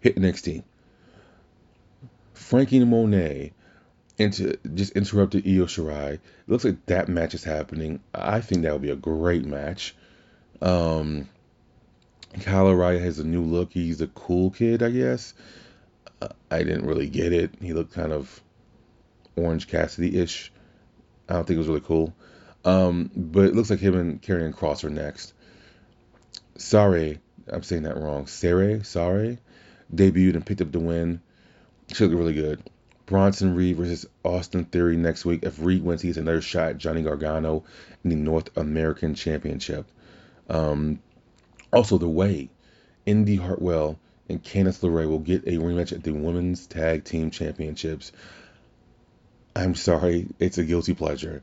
hit 0.00 0.14
the 0.14 0.20
next 0.20 0.42
team. 0.42 0.64
Franky 2.34 2.84
Monet 2.84 3.52
into 4.18 4.58
just 4.74 4.92
interrupted 4.92 5.46
Io 5.46 5.64
Shirai. 5.64 6.14
It 6.14 6.20
looks 6.46 6.64
like 6.64 6.84
that 6.86 7.08
match 7.08 7.34
is 7.34 7.44
happening. 7.44 8.00
I 8.14 8.40
think 8.40 8.62
that 8.62 8.72
would 8.72 8.82
be 8.82 8.90
a 8.90 8.96
great 8.96 9.44
match. 9.44 9.94
Um, 10.60 11.28
Kyle 12.40 12.66
O'Reilly 12.66 13.00
has 13.00 13.18
a 13.18 13.24
new 13.24 13.42
look. 13.42 13.72
He's 13.72 14.00
a 14.00 14.06
cool 14.08 14.50
kid, 14.50 14.82
I 14.82 14.90
guess. 14.90 15.34
Uh, 16.20 16.28
I 16.50 16.58
didn't 16.58 16.86
really 16.86 17.08
get 17.08 17.32
it. 17.32 17.54
He 17.60 17.72
looked 17.72 17.92
kind 17.92 18.12
of 18.12 18.40
Orange 19.36 19.68
Cassidy 19.68 20.18
ish. 20.18 20.52
I 21.28 21.34
don't 21.34 21.46
think 21.46 21.56
it 21.56 21.58
was 21.58 21.68
really 21.68 21.80
cool. 21.80 22.14
Um, 22.64 23.10
but 23.14 23.44
it 23.44 23.54
looks 23.54 23.70
like 23.70 23.80
him 23.80 23.96
and 23.96 24.22
Karrion 24.22 24.54
Kross 24.54 24.84
are 24.84 24.90
next. 24.90 25.34
Sorry, 26.56 27.18
I'm 27.48 27.62
saying 27.62 27.82
that 27.82 27.96
wrong. 27.96 28.26
Sarray, 28.26 28.84
sorry, 28.84 29.38
debuted 29.94 30.34
and 30.34 30.46
picked 30.46 30.60
up 30.60 30.72
the 30.72 30.78
win. 30.78 31.20
She 31.92 32.04
looked 32.04 32.16
really 32.16 32.34
good. 32.34 32.62
Bronson 33.06 33.54
Reed 33.54 33.76
versus 33.76 34.06
Austin 34.24 34.64
Theory 34.64 34.96
next 34.96 35.24
week. 35.24 35.42
If 35.42 35.58
Reed 35.58 35.82
wins, 35.82 36.02
he 36.02 36.08
gets 36.08 36.18
another 36.18 36.40
shot 36.40 36.70
at 36.70 36.78
Johnny 36.78 37.02
Gargano 37.02 37.64
in 38.04 38.10
the 38.10 38.16
North 38.16 38.56
American 38.56 39.14
Championship. 39.14 39.86
Um, 40.48 41.00
also, 41.72 41.98
the 41.98 42.08
way 42.08 42.50
Indy 43.06 43.36
Hartwell 43.36 43.98
and 44.28 44.42
Candice 44.42 44.80
LeRae 44.80 45.08
will 45.08 45.18
get 45.18 45.46
a 45.46 45.52
rematch 45.52 45.92
at 45.92 46.02
the 46.02 46.12
Women's 46.12 46.66
Tag 46.66 47.04
Team 47.04 47.30
Championships. 47.30 48.12
I'm 49.54 49.74
sorry, 49.74 50.28
it's 50.38 50.58
a 50.58 50.64
guilty 50.64 50.94
pleasure. 50.94 51.42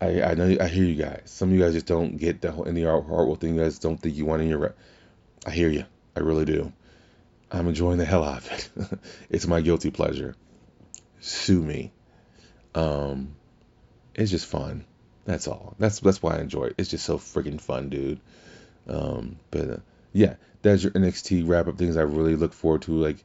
I, 0.00 0.22
I 0.22 0.34
know 0.34 0.56
I 0.60 0.68
hear 0.68 0.84
you 0.84 1.02
guys. 1.02 1.22
Some 1.26 1.50
of 1.50 1.54
you 1.54 1.60
guys 1.62 1.74
just 1.74 1.86
don't 1.86 2.16
get 2.16 2.40
the 2.40 2.52
whole 2.52 2.66
Indy 2.66 2.84
Hartwell 2.84 3.36
thing. 3.36 3.54
You 3.54 3.62
guys 3.62 3.78
don't 3.78 3.96
think 3.96 4.16
you 4.16 4.26
want 4.26 4.42
in 4.42 4.48
your. 4.48 4.58
Re- 4.58 4.72
I 5.46 5.50
hear 5.50 5.68
you. 5.68 5.84
I 6.16 6.20
really 6.20 6.44
do. 6.44 6.72
I'm 7.50 7.68
enjoying 7.68 7.98
the 7.98 8.04
hell 8.04 8.24
out 8.24 8.38
of 8.38 8.52
it. 8.52 8.98
it's 9.30 9.46
my 9.46 9.60
guilty 9.60 9.90
pleasure. 9.90 10.34
Sue 11.20 11.62
me. 11.62 11.92
Um, 12.74 13.36
it's 14.14 14.30
just 14.30 14.46
fun. 14.46 14.84
That's 15.24 15.48
all. 15.48 15.74
That's 15.78 16.00
that's 16.00 16.22
why 16.22 16.36
I 16.36 16.40
enjoy 16.40 16.64
it. 16.64 16.74
It's 16.78 16.90
just 16.90 17.04
so 17.04 17.18
freaking 17.18 17.60
fun, 17.60 17.88
dude. 17.88 18.20
Um, 18.88 19.36
but 19.50 19.70
uh, 19.70 19.76
yeah, 20.12 20.34
that's 20.62 20.82
your 20.82 20.92
NXT 20.92 21.46
wrap 21.46 21.68
up 21.68 21.78
things 21.78 21.96
I 21.96 22.02
really 22.02 22.36
look 22.36 22.52
forward 22.52 22.82
to. 22.82 22.92
Like 22.92 23.24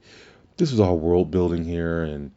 this 0.58 0.72
was 0.72 0.80
all 0.80 0.98
world 0.98 1.32
building 1.32 1.64
here, 1.64 2.04
and 2.04 2.32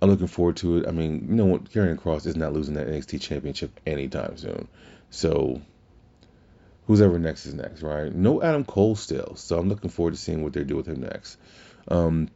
I'm 0.00 0.10
looking 0.10 0.26
forward 0.26 0.56
to 0.58 0.78
it. 0.78 0.88
I 0.88 0.90
mean, 0.90 1.26
you 1.28 1.34
know 1.34 1.46
what? 1.46 1.64
Karrion 1.64 1.98
Kross 1.98 2.26
is 2.26 2.36
not 2.36 2.52
losing 2.52 2.74
that 2.74 2.88
NXT 2.88 3.20
championship 3.20 3.80
anytime 3.86 4.36
soon. 4.36 4.68
So 5.10 5.60
who's 6.86 7.00
ever 7.00 7.18
next 7.18 7.46
is 7.46 7.54
next, 7.54 7.82
right? 7.82 8.14
No 8.14 8.42
Adam 8.42 8.64
Cole 8.64 8.96
still, 8.96 9.36
so 9.36 9.58
I'm 9.58 9.68
looking 9.68 9.90
forward 9.90 10.14
to 10.14 10.20
seeing 10.20 10.42
what 10.42 10.52
they 10.52 10.64
do 10.64 10.76
with 10.76 10.86
him 10.86 11.00
next. 11.00 11.36
Um, 11.88 12.28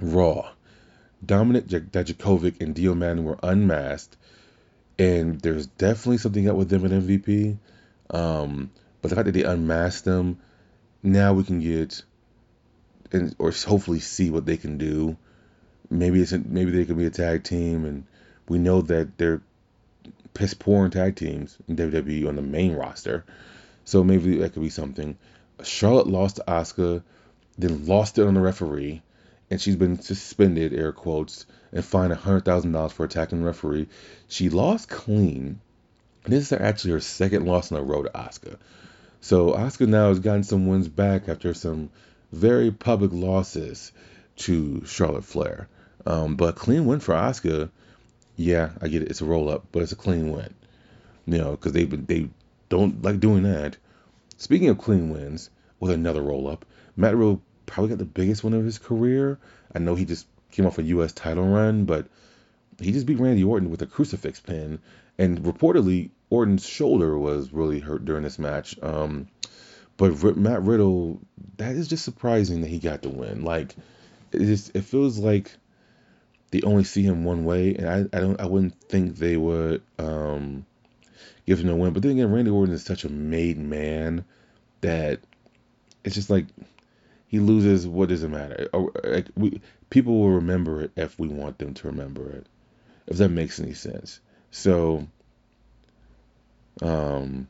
Raw, 0.00 0.50
Dominik 1.24 1.90
Dijakovic 1.90 2.60
and 2.60 2.74
Dio 2.74 2.94
Maddin 2.94 3.24
were 3.24 3.38
unmasked, 3.42 4.16
and 4.98 5.40
there's 5.40 5.66
definitely 5.66 6.18
something 6.18 6.48
up 6.48 6.56
with 6.56 6.68
them 6.68 6.84
at 6.84 6.90
MVP. 6.90 7.58
Um, 8.10 8.70
but 9.00 9.08
the 9.08 9.16
fact 9.16 9.26
that 9.26 9.32
they 9.32 9.44
unmasked 9.44 10.04
them, 10.04 10.38
now 11.02 11.32
we 11.32 11.44
can 11.44 11.60
get 11.60 12.02
and 13.12 13.34
or 13.38 13.50
hopefully 13.50 14.00
see 14.00 14.30
what 14.30 14.46
they 14.46 14.56
can 14.56 14.78
do. 14.78 15.16
Maybe 15.88 16.20
it's 16.20 16.32
maybe 16.32 16.70
they 16.70 16.84
could 16.84 16.98
be 16.98 17.06
a 17.06 17.10
tag 17.10 17.42
team, 17.42 17.84
and 17.84 18.04
we 18.48 18.58
know 18.58 18.82
that 18.82 19.18
they're 19.18 19.42
piss 20.34 20.54
poor 20.54 20.84
in 20.84 20.90
tag 20.90 21.16
teams 21.16 21.56
in 21.66 21.76
WWE 21.76 22.28
on 22.28 22.36
the 22.36 22.42
main 22.42 22.74
roster. 22.74 23.24
So 23.84 24.04
maybe 24.04 24.38
that 24.38 24.52
could 24.52 24.62
be 24.62 24.70
something. 24.70 25.16
Charlotte 25.64 26.06
lost 26.06 26.36
to 26.36 26.44
Asuka, 26.46 27.02
then 27.58 27.86
lost 27.86 28.18
it 28.18 28.26
on 28.26 28.34
the 28.34 28.40
referee, 28.40 29.02
and 29.50 29.60
she's 29.60 29.76
been 29.76 30.00
suspended, 30.00 30.72
air 30.72 30.92
quotes, 30.92 31.46
and 31.72 31.84
fined 31.84 32.12
$100,000 32.12 32.92
for 32.92 33.04
attacking 33.04 33.40
the 33.40 33.46
referee. 33.46 33.88
She 34.28 34.48
lost 34.48 34.88
clean. 34.88 35.60
This 36.24 36.52
is 36.52 36.52
actually 36.52 36.92
her 36.92 37.00
second 37.00 37.46
loss 37.46 37.70
in 37.70 37.76
a 37.76 37.82
row 37.82 38.02
to 38.02 38.10
Asuka. 38.10 38.58
So 39.20 39.52
Asuka 39.52 39.86
now 39.86 40.08
has 40.08 40.20
gotten 40.20 40.44
some 40.44 40.66
wins 40.66 40.88
back 40.88 41.28
after 41.28 41.52
some 41.54 41.90
very 42.32 42.70
public 42.70 43.12
losses 43.12 43.92
to 44.36 44.84
Charlotte 44.86 45.24
Flair. 45.24 45.68
Um, 46.06 46.36
but 46.36 46.56
clean 46.56 46.86
win 46.86 47.00
for 47.00 47.14
Asuka. 47.14 47.70
Yeah, 48.36 48.70
I 48.80 48.88
get 48.88 49.02
it. 49.02 49.10
It's 49.10 49.20
a 49.20 49.26
roll 49.26 49.50
up, 49.50 49.66
but 49.72 49.82
it's 49.82 49.92
a 49.92 49.96
clean 49.96 50.30
win. 50.32 50.54
You 51.26 51.38
know, 51.38 51.50
because 51.52 51.72
they 51.72 51.84
they 51.84 52.30
don't 52.68 53.02
like 53.02 53.20
doing 53.20 53.42
that. 53.42 53.76
Speaking 54.38 54.70
of 54.70 54.78
clean 54.78 55.10
wins, 55.10 55.50
with 55.80 55.90
another 55.90 56.22
roll 56.22 56.48
up, 56.48 56.64
Matt 56.96 57.16
Riddle 57.16 57.42
probably 57.66 57.90
got 57.90 57.98
the 57.98 58.04
biggest 58.04 58.42
win 58.44 58.54
of 58.54 58.64
his 58.64 58.78
career. 58.78 59.38
I 59.74 59.78
know 59.78 59.94
he 59.94 60.04
just 60.04 60.26
came 60.50 60.66
off 60.66 60.78
a 60.78 60.82
U.S. 60.82 61.12
title 61.12 61.46
run, 61.46 61.84
but 61.84 62.06
he 62.80 62.92
just 62.92 63.06
beat 63.06 63.18
Randy 63.18 63.44
Orton 63.44 63.70
with 63.70 63.82
a 63.82 63.86
crucifix 63.86 64.40
pin, 64.40 64.78
and 65.18 65.40
reportedly 65.40 66.10
Orton's 66.30 66.66
shoulder 66.66 67.18
was 67.18 67.52
really 67.52 67.80
hurt 67.80 68.04
during 68.04 68.22
this 68.22 68.38
match. 68.38 68.76
Um, 68.82 69.28
but 69.96 70.36
Matt 70.36 70.62
Riddle, 70.62 71.20
that 71.58 71.76
is 71.76 71.88
just 71.88 72.04
surprising 72.04 72.62
that 72.62 72.68
he 72.68 72.78
got 72.78 73.02
the 73.02 73.10
win. 73.10 73.44
Like, 73.44 73.74
it 74.32 74.38
just 74.38 74.74
it 74.74 74.84
feels 74.84 75.18
like 75.18 75.50
they 76.50 76.62
only 76.62 76.84
see 76.84 77.02
him 77.02 77.24
one 77.24 77.44
way, 77.44 77.74
and 77.74 77.88
I, 77.88 78.16
I 78.16 78.20
don't 78.20 78.40
I 78.40 78.46
wouldn't 78.46 78.80
think 78.80 79.16
they 79.16 79.36
would 79.36 79.82
um, 79.98 80.64
give 81.46 81.60
him 81.60 81.68
a 81.68 81.76
win. 81.76 81.92
But 81.92 82.02
then 82.02 82.12
again, 82.12 82.32
Randy 82.32 82.50
Orton 82.50 82.74
is 82.74 82.84
such 82.84 83.04
a 83.04 83.10
made 83.10 83.58
man 83.58 84.24
that 84.80 85.20
it's 86.04 86.14
just 86.14 86.30
like 86.30 86.46
he 87.26 87.38
loses. 87.38 87.86
What 87.86 88.08
does 88.08 88.22
it 88.22 88.28
matter? 88.28 88.68
Like 89.04 89.26
we 89.36 89.60
people 89.90 90.18
will 90.18 90.30
remember 90.30 90.82
it 90.82 90.92
if 90.96 91.18
we 91.18 91.28
want 91.28 91.58
them 91.58 91.74
to 91.74 91.88
remember 91.88 92.30
it. 92.30 92.46
If 93.06 93.18
that 93.18 93.30
makes 93.30 93.60
any 93.60 93.74
sense. 93.74 94.20
So, 94.52 95.06
um, 96.82 97.48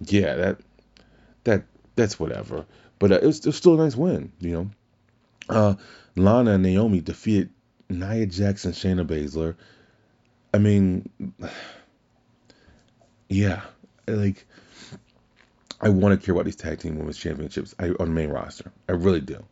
yeah, 0.00 0.34
that 0.34 0.58
that 1.44 1.64
that's 1.96 2.18
whatever. 2.18 2.66
But 2.98 3.12
uh, 3.12 3.16
it, 3.16 3.26
was, 3.26 3.38
it 3.40 3.46
was 3.46 3.56
still 3.56 3.80
a 3.80 3.82
nice 3.82 3.96
win, 3.96 4.32
you 4.40 4.52
know. 4.52 4.70
Uh, 5.48 5.74
Lana 6.14 6.52
and 6.52 6.62
Naomi 6.62 7.00
defeated 7.00 7.50
Nia 7.88 8.26
Jackson, 8.26 8.72
Shayna 8.72 9.06
Baszler. 9.06 9.56
I 10.54 10.58
mean, 10.58 11.08
yeah, 13.28 13.62
like 14.06 14.46
I 15.80 15.88
want 15.88 16.18
to 16.18 16.24
care 16.24 16.32
about 16.34 16.44
these 16.44 16.56
tag 16.56 16.78
team 16.78 16.96
women's 16.96 17.18
championships 17.18 17.74
I, 17.78 17.88
on 17.88 18.06
the 18.06 18.06
main 18.06 18.30
roster. 18.30 18.70
I 18.88 18.92
really 18.92 19.20
do. 19.20 19.44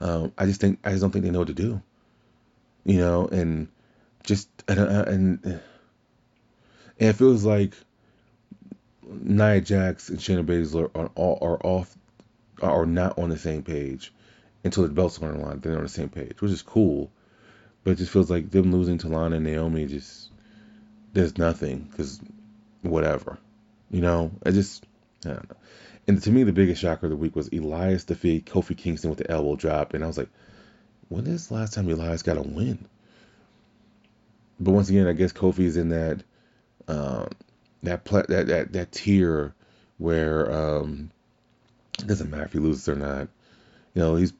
Um, 0.00 0.32
I 0.38 0.46
just 0.46 0.60
think 0.60 0.78
I 0.84 0.90
just 0.90 1.02
don't 1.02 1.10
think 1.10 1.24
they 1.24 1.30
know 1.30 1.40
what 1.40 1.48
to 1.48 1.54
do. 1.54 1.80
You 2.84 2.98
know, 2.98 3.26
and 3.26 3.68
just 4.24 4.48
and 4.68 4.78
and, 4.78 5.44
and 5.44 5.60
it 6.98 7.12
feels 7.14 7.44
like 7.44 7.74
Nia 9.06 9.60
Jax 9.60 10.08
and 10.08 10.18
Shayna 10.18 10.44
Baszler 10.44 10.90
are 10.94 11.10
all 11.14 11.38
are 11.40 11.58
off 11.64 11.94
are 12.62 12.86
not 12.86 13.18
on 13.18 13.30
the 13.30 13.38
same 13.38 13.62
page 13.62 14.12
until 14.62 14.84
the 14.84 14.88
belts 14.90 15.20
are 15.20 15.28
on 15.28 15.38
the 15.38 15.44
line. 15.44 15.60
They're 15.60 15.76
on 15.76 15.82
the 15.82 15.88
same 15.88 16.08
page, 16.08 16.40
which 16.40 16.52
is 16.52 16.62
cool. 16.62 17.10
But 17.82 17.92
it 17.92 17.96
just 17.96 18.12
feels 18.12 18.30
like 18.30 18.50
them 18.50 18.72
losing 18.72 18.98
to 18.98 19.08
Lana 19.08 19.36
and 19.36 19.44
Naomi 19.44 19.86
just 19.86 20.30
there's 21.12 21.36
nothing 21.36 21.86
because 21.90 22.20
whatever, 22.82 23.38
you 23.90 24.00
know. 24.00 24.30
I 24.44 24.50
just 24.50 24.86
I 25.24 25.30
don't 25.30 25.50
know. 25.50 25.56
And 26.06 26.22
to 26.22 26.30
me, 26.30 26.42
the 26.42 26.52
biggest 26.52 26.80
shocker 26.80 27.06
of 27.06 27.10
the 27.10 27.16
week 27.16 27.36
was 27.36 27.48
Elias 27.48 28.04
defeat 28.04 28.46
Kofi 28.46 28.76
Kingston 28.76 29.10
with 29.10 29.18
the 29.18 29.30
elbow 29.30 29.56
drop, 29.56 29.94
and 29.94 30.04
I 30.04 30.06
was 30.06 30.18
like, 30.18 30.28
when 31.08 31.26
is 31.26 31.48
the 31.48 31.54
last 31.54 31.74
time 31.74 31.88
Elias 31.88 32.22
got 32.22 32.36
a 32.36 32.42
win? 32.42 32.86
But 34.60 34.72
once 34.72 34.88
again, 34.88 35.06
I 35.06 35.12
guess 35.12 35.32
Kofi's 35.32 35.76
in 35.76 35.90
that 35.90 36.22
um, 36.88 37.28
that 37.84 38.04
pla- 38.04 38.26
that 38.28 38.46
that 38.48 38.72
that 38.72 38.92
tier 38.92 39.54
where 39.98 40.50
um, 40.52 41.10
it 41.98 42.06
doesn't 42.06 42.30
matter 42.30 42.44
if 42.44 42.52
he 42.52 42.58
loses 42.58 42.88
or 42.88 42.96
not. 42.96 43.28
You 43.94 44.02
know, 44.02 44.16
he's 44.16 44.32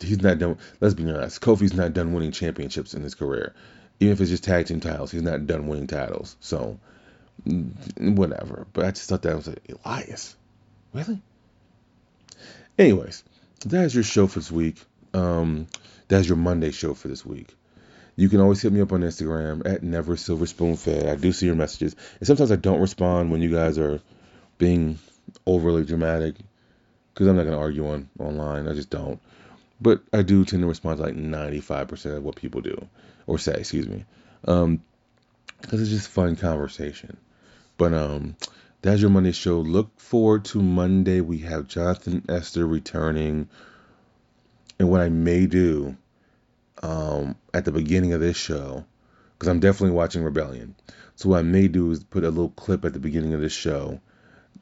he's 0.00 0.22
not 0.22 0.38
done. 0.38 0.58
Let's 0.80 0.94
be 0.94 1.10
honest, 1.10 1.40
Kofi's 1.40 1.74
not 1.74 1.92
done 1.92 2.12
winning 2.12 2.32
championships 2.32 2.94
in 2.94 3.02
his 3.02 3.14
career. 3.14 3.54
Even 4.00 4.12
if 4.14 4.20
it's 4.20 4.30
just 4.30 4.44
tag 4.44 4.66
team 4.66 4.80
titles, 4.80 5.10
he's 5.12 5.22
not 5.22 5.46
done 5.46 5.68
winning 5.68 5.86
titles. 5.86 6.36
So 6.40 6.78
whatever. 7.98 8.66
But 8.72 8.84
I 8.84 8.90
just 8.90 9.08
thought 9.08 9.22
that 9.22 9.36
was 9.36 9.48
like 9.48 9.62
Elias, 9.84 10.36
really. 10.92 11.20
Anyways, 12.78 13.22
that's 13.64 13.94
your 13.94 14.04
show 14.04 14.26
for 14.26 14.38
this 14.40 14.50
week. 14.50 14.82
Um, 15.14 15.66
that's 16.08 16.28
your 16.28 16.36
Monday 16.36 16.70
show 16.70 16.94
for 16.94 17.08
this 17.08 17.24
week. 17.24 17.54
You 18.16 18.28
can 18.28 18.40
always 18.40 18.60
hit 18.60 18.72
me 18.72 18.80
up 18.80 18.92
on 18.92 19.00
Instagram 19.00 19.66
at 19.66 19.82
Never 19.82 20.16
Silver 20.16 20.46
Spoon 20.46 20.76
Fed. 20.76 21.06
I 21.06 21.16
do 21.16 21.32
see 21.32 21.46
your 21.46 21.54
messages, 21.54 21.96
and 22.18 22.26
sometimes 22.26 22.52
I 22.52 22.56
don't 22.56 22.80
respond 22.80 23.30
when 23.30 23.40
you 23.40 23.50
guys 23.50 23.78
are 23.78 24.00
being 24.58 24.98
overly 25.46 25.84
dramatic 25.84 26.36
because 27.12 27.26
I'm 27.26 27.36
not 27.36 27.44
gonna 27.44 27.58
argue 27.58 27.88
on 27.88 28.08
online. 28.18 28.68
I 28.68 28.74
just 28.74 28.90
don't. 28.90 29.20
But 29.80 30.02
I 30.12 30.22
do 30.22 30.44
tend 30.44 30.62
to 30.62 30.68
respond 30.68 30.98
to 30.98 31.04
like 31.04 31.16
95% 31.16 32.16
of 32.16 32.22
what 32.22 32.36
people 32.36 32.60
do 32.60 32.86
or 33.26 33.38
say. 33.38 33.54
Excuse 33.54 33.88
me. 33.88 34.04
Um, 34.46 34.82
because 35.60 35.80
it's 35.80 35.90
just 35.90 36.08
fun 36.08 36.36
conversation. 36.36 37.16
But 37.78 37.94
um, 37.94 38.36
that's 38.82 39.00
your 39.00 39.10
Monday 39.10 39.32
show. 39.32 39.58
Look 39.58 39.98
forward 39.98 40.44
to 40.46 40.60
Monday. 40.60 41.20
We 41.20 41.38
have 41.38 41.68
Jonathan 41.68 42.24
Esther 42.28 42.66
returning, 42.66 43.48
and 44.78 44.90
what 44.90 45.00
I 45.00 45.08
may 45.08 45.46
do 45.46 45.96
um, 46.82 47.36
at 47.54 47.64
the 47.64 47.72
beginning 47.72 48.12
of 48.12 48.20
this 48.20 48.36
show, 48.36 48.84
because 49.38 49.48
I'm 49.48 49.60
definitely 49.60 49.96
watching 49.96 50.22
Rebellion. 50.22 50.74
So 51.16 51.30
what 51.30 51.38
I 51.38 51.42
may 51.42 51.68
do 51.68 51.90
is 51.90 52.02
put 52.02 52.24
a 52.24 52.30
little 52.30 52.50
clip 52.50 52.84
at 52.84 52.92
the 52.92 52.98
beginning 52.98 53.34
of 53.34 53.40
this 53.40 53.52
show, 53.52 54.00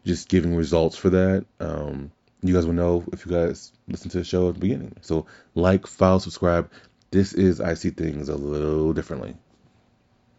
just 0.04 0.28
giving 0.28 0.54
results 0.54 0.96
for 0.96 1.10
that. 1.10 1.46
Um, 1.58 2.12
you 2.42 2.54
guys 2.54 2.66
will 2.66 2.72
know 2.72 3.04
if 3.12 3.26
you 3.26 3.32
guys 3.32 3.72
listen 3.88 4.10
to 4.10 4.18
the 4.18 4.24
show 4.24 4.48
at 4.48 4.54
the 4.54 4.60
beginning. 4.60 4.96
So 5.02 5.26
like, 5.54 5.86
follow, 5.86 6.18
subscribe. 6.18 6.70
This 7.10 7.32
is 7.32 7.60
I 7.60 7.74
See 7.74 7.90
Things 7.90 8.28
a 8.28 8.36
little 8.36 8.92
differently. 8.92 9.36